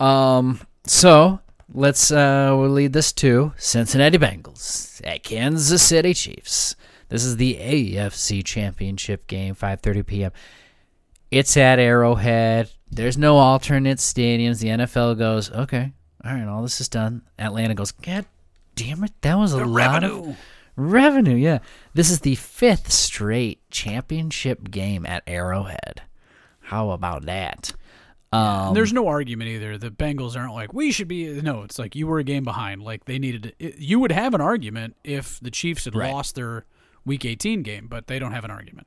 [0.00, 0.60] Um.
[0.86, 1.40] So
[1.72, 6.76] let's uh we'll lead this to Cincinnati Bengals at Kansas City Chiefs.
[7.08, 10.32] This is the AFC Championship game, 5:30 p.m.
[11.30, 12.70] It's at Arrowhead.
[12.90, 14.60] There's no alternate stadiums.
[14.60, 15.92] The NFL goes, okay,
[16.24, 17.22] all right, all this is done.
[17.38, 18.24] Atlanta goes, God
[18.76, 20.30] damn it, that was a The lot revenue.
[20.30, 20.36] of
[20.76, 21.34] revenue.
[21.36, 21.58] Yeah,
[21.92, 26.02] this is the fifth straight championship game at Arrowhead.
[26.60, 27.72] How about that?
[28.34, 29.78] Um, And there's no argument either.
[29.78, 31.40] The Bengals aren't like we should be.
[31.40, 32.82] No, it's like you were a game behind.
[32.82, 33.54] Like they needed.
[33.58, 36.12] It, you would have an argument if the Chiefs had Right.
[36.12, 36.64] lost their
[37.04, 38.86] Week 18 game, but they don't have an argument.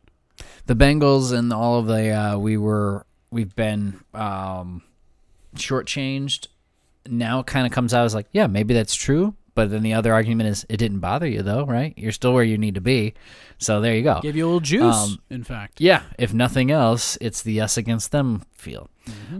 [0.65, 4.81] the Bengals and all of the uh, we were we've been um,
[5.55, 6.47] shortchanged.
[7.09, 9.33] Now it kind of comes out as like, yeah, maybe that's true.
[9.57, 11.91] But then the other argument is it didn't bother you though, right?
[11.97, 13.15] You're still where you need to be.
[13.57, 14.19] So there you go.
[14.21, 14.95] Give you a little juice.
[14.95, 18.87] Um, in fact, Yeah, if nothing else, it's the us against them feel.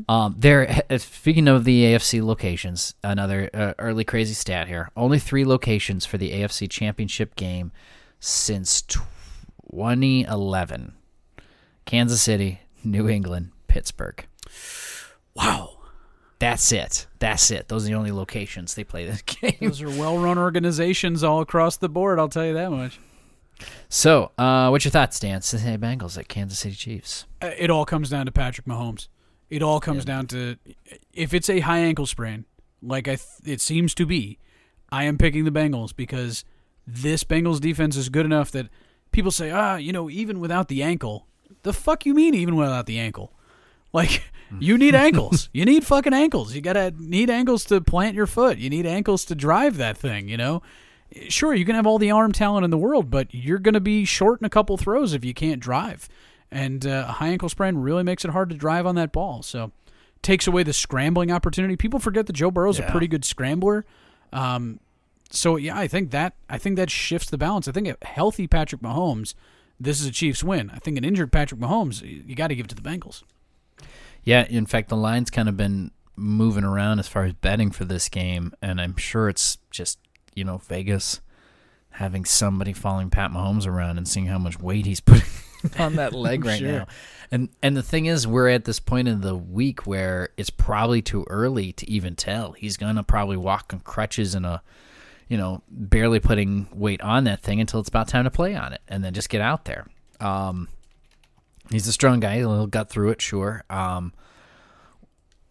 [0.10, 0.82] Um, there.
[0.98, 6.18] Speaking of the AFC locations, another uh, early crazy stat here: only three locations for
[6.18, 7.72] the AFC Championship game
[8.20, 10.94] since 2011:
[11.86, 14.26] Kansas City, New England, Pittsburgh.
[15.36, 15.77] wow.
[16.40, 17.08] That's it.
[17.20, 17.68] That's it.
[17.68, 19.56] Those are the only locations they play this game.
[19.60, 22.20] Those are well-run organizations all across the board.
[22.20, 23.00] I'll tell you that much.
[23.90, 25.42] So, uh, what's your thoughts, Dan?
[25.42, 27.26] Cincinnati Bengals at Kansas City Chiefs.
[27.42, 29.08] Uh, It all comes down to Patrick Mahomes.
[29.50, 30.58] It all comes down to
[31.14, 32.46] if it's a high ankle sprain,
[32.82, 34.38] like I th- it seems to be.
[34.92, 36.44] I am picking the Bengals because
[36.86, 38.68] this Bengals defense is good enough that
[39.12, 41.28] people say, ah, you know, even without the ankle,
[41.64, 43.34] the fuck you mean even without the ankle?
[43.94, 44.22] Like
[44.60, 45.50] you need ankles.
[45.54, 46.54] You need fucking ankles.
[46.56, 48.58] You gotta need ankles to plant your foot.
[48.58, 50.30] You need ankles to drive that thing.
[50.30, 50.62] You know.
[51.30, 53.80] Sure, you can have all the arm talent in the world, but you're going to
[53.80, 56.10] be short in a couple throws if you can't drive.
[56.52, 59.42] And uh, a high ankle sprain really makes it hard to drive on that ball.
[59.42, 59.72] So
[60.22, 61.78] takes away the scrambling opportunity.
[61.78, 63.86] People forget that Joe Burrow's a pretty good scrambler.
[64.34, 64.80] Um,
[65.30, 67.68] so yeah, I think that I think that shifts the balance.
[67.68, 69.34] I think a healthy Patrick Mahomes,
[69.80, 70.70] this is a Chiefs win.
[70.74, 73.24] I think an injured Patrick Mahomes, you, you got to give it to the Bengals.
[74.28, 77.86] Yeah, in fact, the line's kind of been moving around as far as betting for
[77.86, 80.00] this game, and I'm sure it's just
[80.36, 81.22] you know Vegas
[81.92, 85.24] having somebody following Pat Mahomes around and seeing how much weight he's putting
[85.80, 86.68] on that leg right Sure.
[86.80, 86.88] now.
[87.32, 91.02] And and the thing is, we're at this point in the week where it's probably
[91.02, 92.52] too early to even tell.
[92.52, 94.62] He's gonna probably walk on crutches and a,
[95.30, 98.74] you know, barely putting weight on that thing until it's about time to play on
[98.74, 99.88] it, and then just get out there.
[100.20, 100.68] Um,
[101.70, 102.38] he's a strong guy.
[102.38, 103.64] He'll gut through it, sure.
[103.70, 104.14] Um,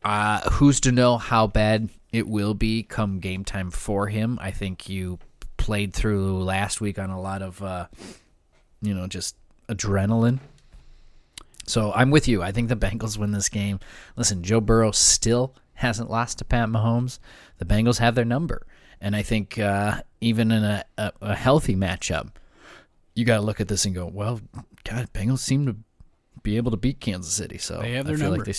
[0.04, 4.38] uh, who's to know how bad it will be come game time for him?
[4.40, 5.18] I think you
[5.56, 7.88] played through last week on a lot of, uh,
[8.80, 9.36] you know, just
[9.68, 10.38] adrenaline.
[11.66, 12.42] So I'm with you.
[12.42, 13.80] I think the Bengals win this game.
[14.14, 17.18] Listen, Joe Burrow still hasn't lost to Pat Mahomes.
[17.58, 18.66] The Bengals have their number,
[19.00, 22.30] and I think uh, even in a, a, a healthy matchup,
[23.14, 24.40] you got to look at this and go, well,
[24.84, 25.76] God, Bengals seem to
[26.46, 27.58] be able to beat Kansas City.
[27.58, 28.36] So They have I feel number.
[28.44, 28.54] like they,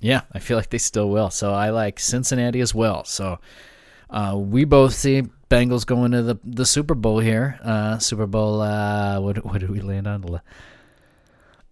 [0.00, 1.30] yeah, I feel like they still will.
[1.30, 3.04] So I like Cincinnati as well.
[3.04, 3.38] So
[4.10, 7.58] uh, we both see Bengals going to the the Super Bowl here.
[7.62, 8.60] Uh, Super Bowl.
[8.60, 10.40] Uh, what what did we land on?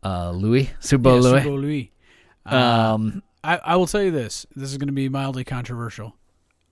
[0.03, 0.71] Uh, Louis.
[0.81, 1.41] Super Bowl Yeah, Louis.
[1.41, 1.93] Super Bowl Louis.
[2.47, 2.57] Uh,
[2.95, 4.47] Um, I, I will tell you this.
[4.55, 6.17] This is going to be mildly controversial.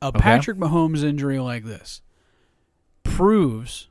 [0.03, 2.03] A Patrick Mahomes injury like this
[3.03, 3.89] proves,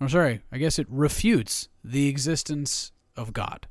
[0.00, 3.66] I'm sorry, I guess it refutes the existence of God.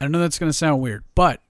[0.00, 1.40] I know that's going to sound weird, but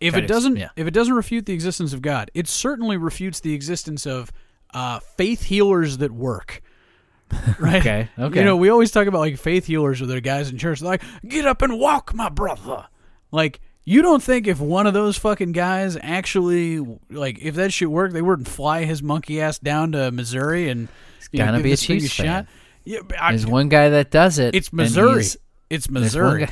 [0.00, 0.70] if Kind it doesn't, yeah.
[0.76, 4.32] if it doesn't refute the existence of God, it certainly refutes the existence of
[4.72, 6.62] uh, faith healers that work.
[7.58, 7.80] Right?
[7.80, 8.38] Okay, okay.
[8.38, 10.80] You know, we always talk about like faith healers with their guys in church.
[10.80, 12.86] Like, get up and walk, my brother.
[13.32, 16.78] Like, you don't think if one of those fucking guys actually,
[17.10, 20.88] like, if that shit worked, they wouldn't fly his monkey ass down to Missouri and
[21.32, 22.26] you know, be a Chiefs fan.
[22.26, 22.46] shot?
[22.84, 24.54] Yeah, I, There's one guy that does it.
[24.54, 25.24] it's Missouri.
[25.68, 26.46] It's Missouri.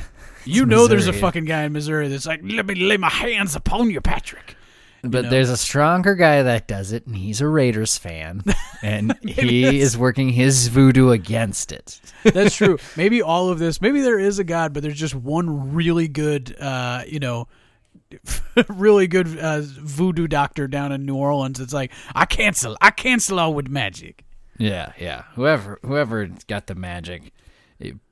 [0.45, 3.55] You know, there's a fucking guy in Missouri that's like, let me lay my hands
[3.55, 4.55] upon you, Patrick.
[5.01, 5.29] But know?
[5.29, 8.43] there's a stronger guy that does it, and he's a Raiders fan,
[8.81, 11.99] and he is working his voodoo against it.
[12.23, 12.79] That's true.
[12.97, 13.81] Maybe all of this.
[13.81, 17.47] Maybe there is a god, but there's just one really good, uh, you know,
[18.67, 21.59] really good uh, voodoo doctor down in New Orleans.
[21.59, 22.75] It's like I cancel.
[22.81, 24.23] I cancel all with magic.
[24.57, 25.23] Yeah, yeah.
[25.35, 27.31] Whoever whoever got the magic,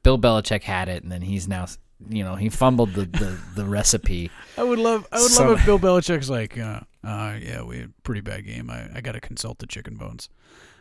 [0.03, 1.65] Bill Belichick had it, and then he's now,
[2.09, 4.31] you know, he fumbled the the, the recipe.
[4.57, 5.07] I would love.
[5.11, 8.21] I would Some- love if Bill Belichick's like, uh, uh, yeah, we had a pretty
[8.21, 8.69] bad game.
[8.69, 10.29] I, I got to consult the chicken bones.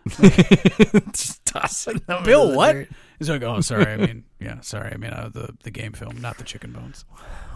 [1.13, 2.73] Just tossing them Bill, what?
[2.73, 2.89] dirt.
[3.19, 3.87] He's like, oh, sorry.
[3.87, 4.93] I mean, yeah, sorry.
[4.93, 7.05] I mean, uh, the the game film, not the chicken bones.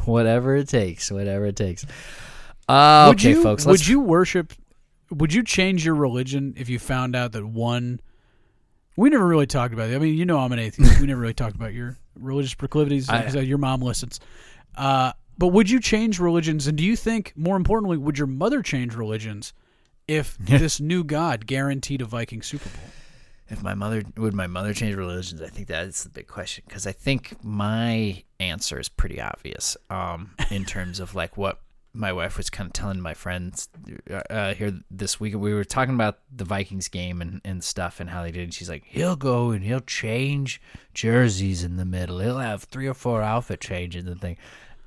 [0.04, 1.10] Whatever it takes.
[1.10, 1.84] Whatever it takes.
[2.68, 3.66] Uh, would okay, you, folks.
[3.66, 4.52] Would you worship?
[5.10, 8.00] Would you change your religion if you found out that one?
[8.96, 9.94] We never really talked about it.
[9.94, 11.00] I mean, you know, I'm an atheist.
[11.00, 13.08] we never really talked about your religious proclivities.
[13.08, 14.20] I- your mom listens.
[14.76, 16.66] Uh, but would you change religions?
[16.66, 19.52] And do you think, more importantly, would your mother change religions
[20.08, 22.88] if this new God guaranteed a Viking Super Bowl?
[23.48, 26.84] If my mother would my mother change religions, I think that's the big question because
[26.84, 29.76] I think my answer is pretty obvious.
[29.88, 31.60] Um, in terms of like what
[31.96, 33.68] my wife was kind of telling my friends
[34.30, 38.10] uh, here this week, we were talking about the Vikings game and, and stuff and
[38.10, 38.44] how they did.
[38.44, 40.60] And she's like, he'll go and he'll change
[40.94, 42.18] jerseys in the middle.
[42.18, 44.36] He'll have three or four outfit changes and thing,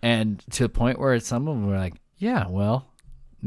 [0.02, 2.89] and to the point where some of them were like, yeah, well,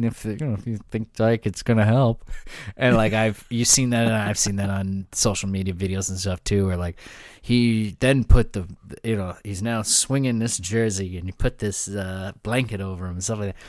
[0.01, 2.25] if you know if you think like it's gonna help.
[2.77, 6.19] And like i've you've seen that and i've seen that on social media videos and
[6.19, 6.99] stuff too where like
[7.41, 8.67] he then put the
[9.03, 13.13] you know he's now swinging this jersey and he put this uh, blanket over him
[13.13, 13.63] and stuff like that.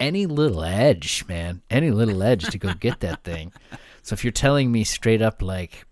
[0.00, 1.62] Any little edge man.
[1.70, 3.52] Any little edge to go get that thing.
[4.02, 5.86] So if you're telling me straight up like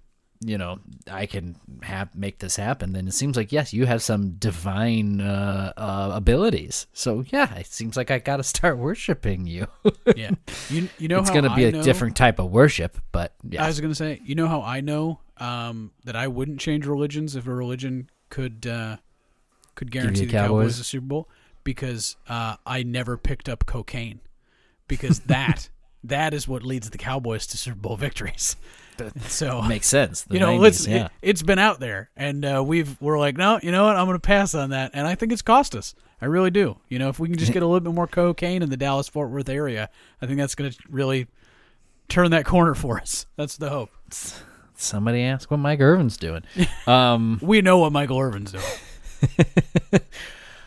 [0.44, 0.78] you know
[1.10, 5.20] i can have make this happen then it seems like yes you have some divine
[5.20, 9.66] uh, uh, abilities so yeah it seems like i gotta start worshiping you
[10.16, 10.30] Yeah,
[10.68, 13.64] you you know it's gonna be I a know- different type of worship but yeah
[13.64, 17.34] I was gonna say, you know how I know um, that I wouldn't change religions
[17.36, 18.96] if a religion could uh,
[19.74, 20.48] could guarantee the Cowboys.
[20.74, 20.78] Cowboys?
[20.80, 21.28] a Super Bowl
[21.64, 24.20] because uh, I never picked up cocaine
[24.88, 25.68] because that
[26.04, 28.56] that is what leads the Cowboys to Super Bowl victories.
[29.28, 32.44] So makes sense The you know, 90s, let's yeah it, has been out there, and
[32.44, 35.06] uh, we've we're like, no, you know what, I'm going to pass on that, and
[35.06, 35.94] I think it's cost us.
[36.20, 36.76] I really do.
[36.88, 39.08] You know, if we can just get a little bit more cocaine in the Dallas
[39.08, 39.88] Fort Worth area,
[40.20, 41.26] I think that's going to really
[42.08, 43.26] turn that corner for us.
[43.36, 43.90] That's the hope.
[44.74, 46.42] somebody ask what mike irvin's doing
[46.88, 48.64] um We know what Michael Irvin's doing.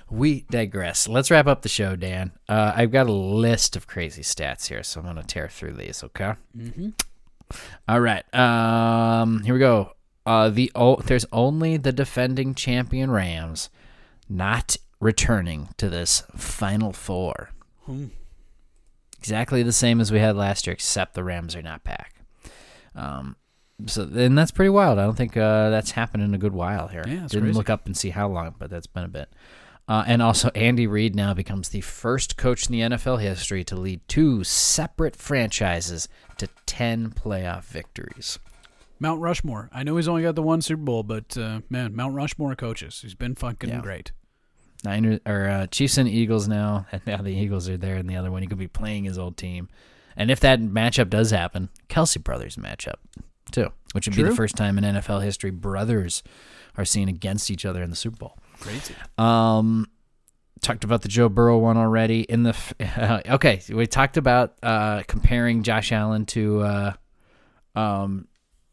[0.09, 4.21] we digress let's wrap up the show dan uh, i've got a list of crazy
[4.21, 6.89] stats here so i'm gonna tear through these okay Mm-hmm.
[7.87, 9.91] All right um here we go.
[10.25, 13.69] Uh the o- there's only the defending champion rams
[14.27, 17.49] not returning to this final four.
[17.85, 18.05] Hmm.
[19.19, 22.15] exactly the same as we had last year except the rams are not back.
[22.95, 23.35] Um
[23.85, 24.97] so and that's pretty wild.
[24.99, 27.03] I don't think uh that's happened in a good while here.
[27.05, 27.53] Yeah, didn't crazy.
[27.57, 29.29] look up and see how long but that's been a bit
[29.87, 33.75] uh, and also, Andy Reid now becomes the first coach in the NFL history to
[33.75, 36.07] lead two separate franchises
[36.37, 38.39] to 10 playoff victories.
[38.99, 39.69] Mount Rushmore.
[39.73, 42.99] I know he's only got the one Super Bowl, but uh, man, Mount Rushmore coaches.
[43.01, 43.81] He's been fucking Yeah.
[43.81, 44.11] great.
[44.83, 48.15] Niners or uh, Chiefs and Eagles now, and now the Eagles are there in the
[48.15, 48.41] other one.
[48.41, 49.67] He could be playing his old team,
[50.15, 52.95] and if that matchup does happen, Kelce brothers matchup
[53.51, 56.23] too, which would be the first time in NFL history brothers
[56.77, 58.37] are seen against each other in the Super Bowl.
[58.59, 58.95] Crazy.
[59.17, 59.87] Um,
[60.61, 62.21] talked about the Joe Burrow one already.
[62.21, 62.73] In the f-
[63.29, 66.93] okay, we talked about uh, comparing Josh Allen to uh,
[67.75, 68.27] um,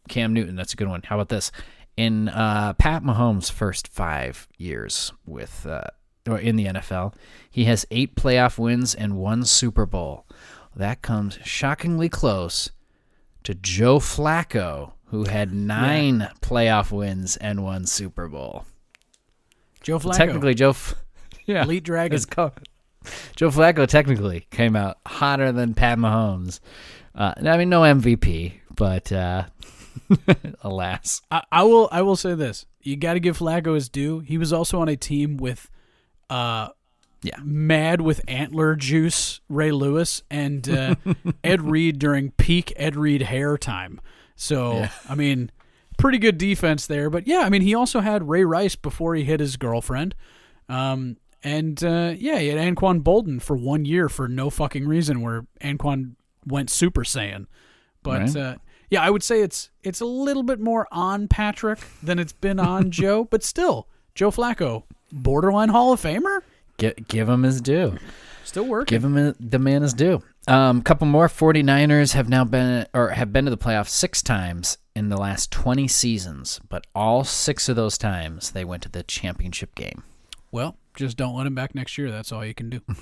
[0.09, 0.57] Cam Newton.
[0.57, 1.03] That's a good one.
[1.05, 1.53] How about this?
[1.97, 5.85] In uh, Pat Mahomes' first five years with uh,
[6.28, 7.14] or in the NFL,
[7.51, 10.26] he has eight playoff wins and one Super Bowl.
[10.74, 12.70] That comes shockingly close
[13.45, 18.64] to Joe Flacco, who had nine playoff wins and one Super Bowl.
[19.83, 20.16] Joe Flacco.
[20.16, 20.74] Technically, Joe.
[21.45, 22.20] Yeah, Elite Dragon.
[22.30, 22.53] called-
[23.35, 26.61] Joe Flacco technically came out hotter than Pat Mahomes.
[27.16, 29.47] Uh, I mean, no MVP, but uh,
[30.62, 31.89] alas, I, I will.
[31.91, 34.20] I will say this: you got to give Flacco his due.
[34.20, 35.68] He was also on a team with,
[36.30, 36.68] uh,
[37.22, 37.37] Yeah.
[37.43, 40.95] mad with antler juice Ray Lewis and uh,
[41.45, 44.01] Ed Reed during peak Ed Reed hair time.
[44.37, 44.91] So Yeah.
[45.09, 45.51] I mean,
[46.03, 47.09] pretty good defense there.
[47.09, 50.14] But yeah, I mean, he also had Ray Rice before he hit his girlfriend.
[50.68, 55.22] Um, and uh, yeah, he had Anquan Boldin for one year for no fucking reason,
[55.22, 57.46] where Anquan went Super Saiyan.
[58.03, 58.36] But Right.
[58.36, 58.55] uh,
[58.90, 62.61] yeah, I would say it's it's a little bit more on Patrick than it's been
[62.61, 66.40] on Joe, but still, Joe Flacco, borderline Hall of Famer.
[66.76, 67.96] give, give him his due.
[68.44, 68.94] Still working.
[68.94, 70.20] Give him the man his due.
[70.48, 74.76] Um, couple more 49ers have now been or have been to the playoffs six times
[74.95, 79.03] in the last 20 seasons, but all six of those times they went to the
[79.03, 80.03] championship game.
[80.51, 82.11] well, just don't let him back next year.
[82.11, 82.80] That's all you can do.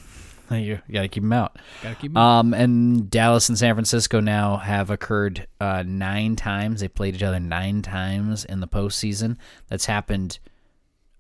[0.52, 1.60] You, you got to keep him out.
[1.80, 2.16] Got to keep him.
[2.16, 6.80] Um, and Dallas and San Francisco now have occurred uh, nine times.
[6.80, 9.36] They played each other nine times in the postseason.
[9.68, 10.40] That's happened.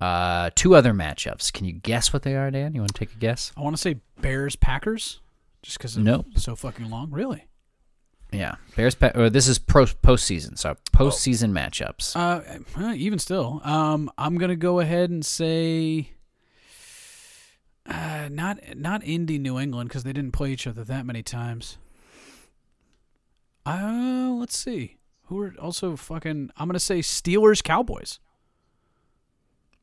[0.00, 1.52] Uh, two other matchups.
[1.52, 2.74] Can you guess what they are, Dan?
[2.74, 3.52] You want to take a guess?
[3.56, 5.20] I want to say Bears Packers,
[5.62, 6.26] just because Nope.
[6.34, 7.12] so fucking long.
[7.12, 7.44] Really?
[8.32, 8.96] Yeah, Bears.
[9.14, 12.14] Or this is pro postseason, so postseason matchups.
[12.14, 16.12] Uh, uh, even still, um, I'm gonna go ahead and say,
[17.86, 21.78] uh, not not Indy, New England, because they didn't play each other that many times.
[23.66, 24.98] Uh, let's see.
[25.24, 26.50] Who are also fucking?
[26.56, 28.20] I'm gonna say Steelers, Cowboys.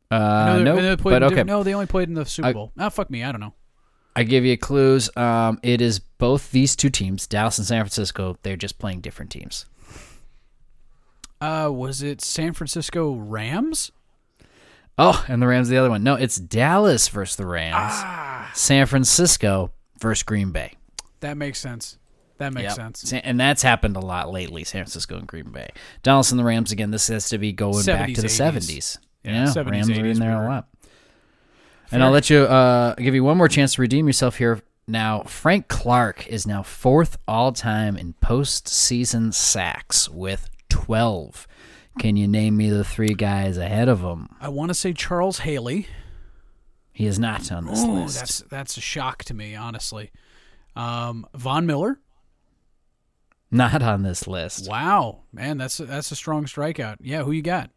[0.09, 1.43] Uh, no, they but okay.
[1.43, 2.71] No, they only played in the Super Bowl.
[2.77, 3.23] Ah, fuck me.
[3.23, 3.53] I don't know.
[4.17, 5.09] I give you clues.
[5.15, 8.37] Um, it is both these two teams, Dallas and San Francisco.
[8.43, 9.65] They're just playing different teams.
[11.39, 13.91] Uh, was it San Francisco Rams?
[14.97, 16.03] Oh, and the Rams the other one.
[16.03, 17.75] No, it's Dallas versus the Rams.
[17.77, 20.73] Ah, San Francisco versus Green Bay.
[21.19, 21.97] that makes sense.
[22.39, 22.75] That makes Yep.
[22.75, 23.13] sense.
[23.13, 25.69] And that's happened a lot lately, San Francisco and Green Bay.
[26.03, 28.97] Dallas and the Rams, again, this has to be going back to the 70s, 70s.
[29.23, 30.67] Yeah, Yeah, 70s, Rams are in there a lot.
[31.91, 34.61] And I'll let you uh, give you one more chance to redeem yourself here.
[34.87, 41.47] Now, Frank Clark is now fourth all time in postseason sacks with 12.
[41.99, 44.29] Can you name me the three guys ahead of him?
[44.39, 45.87] I want to say Charles Haley.
[46.93, 48.17] He is not on this Ooh, list.
[48.17, 50.11] that's that's a shock to me, honestly.
[50.75, 51.99] Um, Von Miller.
[53.51, 54.69] Not on this list.
[54.69, 56.97] Wow, man, that's a, that's a strong strikeout.
[56.99, 57.69] Yeah, who you got?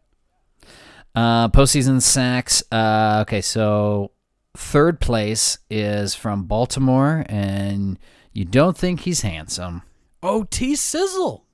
[1.15, 2.63] Uh, postseason sacks.
[2.71, 4.13] Uh, okay, so
[4.57, 7.99] third place is from Baltimore, and
[8.33, 9.83] you don't think he's handsome.
[10.23, 11.45] Oh, T Sizzle.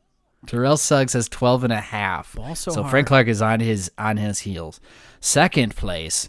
[0.46, 2.34] Terrell Suggs has 12 and a half.
[2.36, 2.90] Ball so so hard.
[2.90, 4.80] Frank Clark is on his on his heels.
[5.20, 6.28] Second place,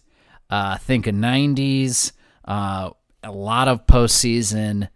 [0.49, 2.13] uh, think of 90s,
[2.45, 2.89] uh,
[3.23, 4.89] a lot of postseason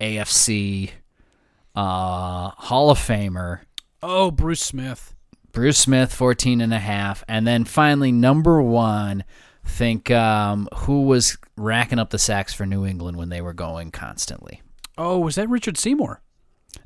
[0.00, 0.90] AFC
[1.74, 3.60] uh, Hall of Famer.
[4.02, 5.11] Oh, Bruce Smith.
[5.52, 7.22] Bruce Smith, 14 and a half.
[7.28, 9.24] And then finally, number one,
[9.64, 13.90] think um, who was racking up the sacks for New England when they were going
[13.90, 14.62] constantly?
[14.98, 16.22] Oh, was that Richard Seymour?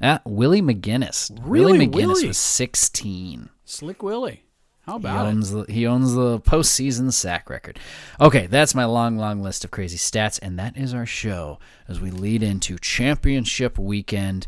[0.02, 1.38] Ah, Willie McGinest.
[1.42, 2.26] Really, Willie McGinest Willie?
[2.28, 3.48] was 16.
[3.64, 4.42] Slick Willie.
[4.84, 5.28] How He about it?
[5.30, 7.78] owns, the, he owns the postseason sack record.
[8.20, 11.58] Okay, that's my long, long list of crazy stats, and that is our show
[11.88, 14.46] as we lead into championship weekend.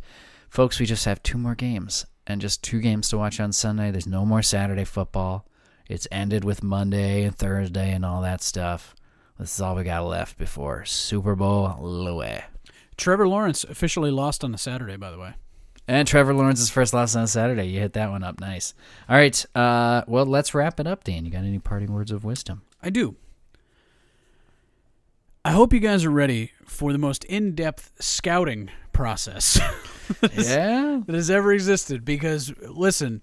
[0.49, 3.91] Folks, we just have two more games and just two games to watch on Sunday.
[3.91, 5.47] There's no more Saturday football.
[5.89, 8.95] It's ended with Monday and Thursday and all that stuff.
[9.39, 12.45] This is all we got left before Super Bowl Louis.
[12.97, 15.35] Trevor Lawrence officially lost on a Saturday, by the way.
[15.87, 17.65] And Trevor Lawrence's first loss on a Saturday.
[17.69, 18.75] You hit that one up nice.
[19.09, 19.47] All right.
[19.55, 21.25] Uh, well, let's wrap it up, Dan.
[21.25, 22.61] You got any parting words of wisdom?
[22.83, 23.17] I do.
[25.49, 29.59] I hope you guys are ready for the most in-depth scouting process
[30.35, 31.01] yeah.
[31.07, 33.23] that has ever existed because listen,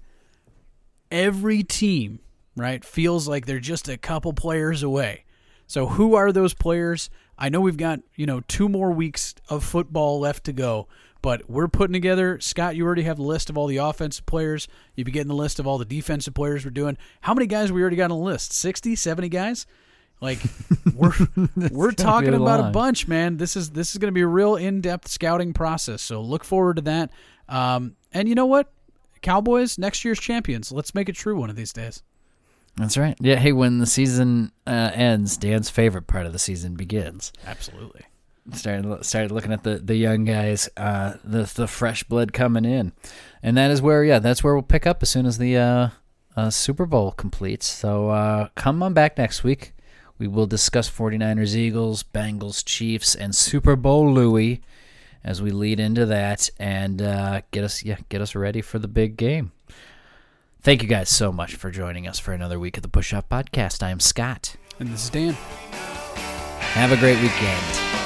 [1.12, 2.18] every team,
[2.58, 5.24] right, feels like they're just a couple players away.
[5.68, 7.12] So who are those players?
[7.38, 10.88] I know we've got, you know, two more weeks of football left to go,
[11.22, 14.68] but we're putting together Scott, you already have the list of all the offensive players.
[14.96, 16.98] You've been getting the list of all the defensive players we're doing.
[17.22, 18.52] How many guys we already got on the list?
[18.52, 19.68] 60, 70 guys?
[20.22, 20.40] Like
[20.96, 21.14] we're
[21.72, 23.38] we're talking about a bunch, man.
[23.38, 26.02] This is this is going to be a real in-depth scouting process.
[26.02, 27.12] So look forward to that.
[27.50, 28.72] Um, and you know what?
[29.22, 30.72] Cowboys next year's champions.
[30.72, 32.04] Let's make it true one of these days.
[32.78, 33.16] That's right.
[33.20, 33.38] Yeah.
[33.38, 37.32] Hey, when the season uh, ends, Dan's favorite part of the season begins.
[37.46, 38.02] Absolutely.
[38.54, 42.94] Started started looking at the the young guys, uh, the the fresh blood coming in,
[43.42, 45.90] and that is where yeah, that's where we'll pick up as soon as the uh,
[46.36, 47.66] uh, Super Bowl completes.
[47.66, 49.74] So uh, come on back next week.
[50.18, 54.62] We will discuss 49ers, Eagles, Bengals, Chiefs, and Super Bowl Louis
[55.24, 58.88] as we lead into that and uh, get us yeah get us ready for the
[58.88, 59.52] big game.
[60.62, 63.30] Thank you guys so much for joining us for another week of the Push Up
[63.30, 63.84] Podcast.
[63.84, 64.56] I am Scott.
[64.80, 65.34] And this is Dan.
[65.34, 67.66] Have a great weekend.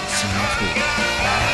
[0.09, 1.48] See you next week.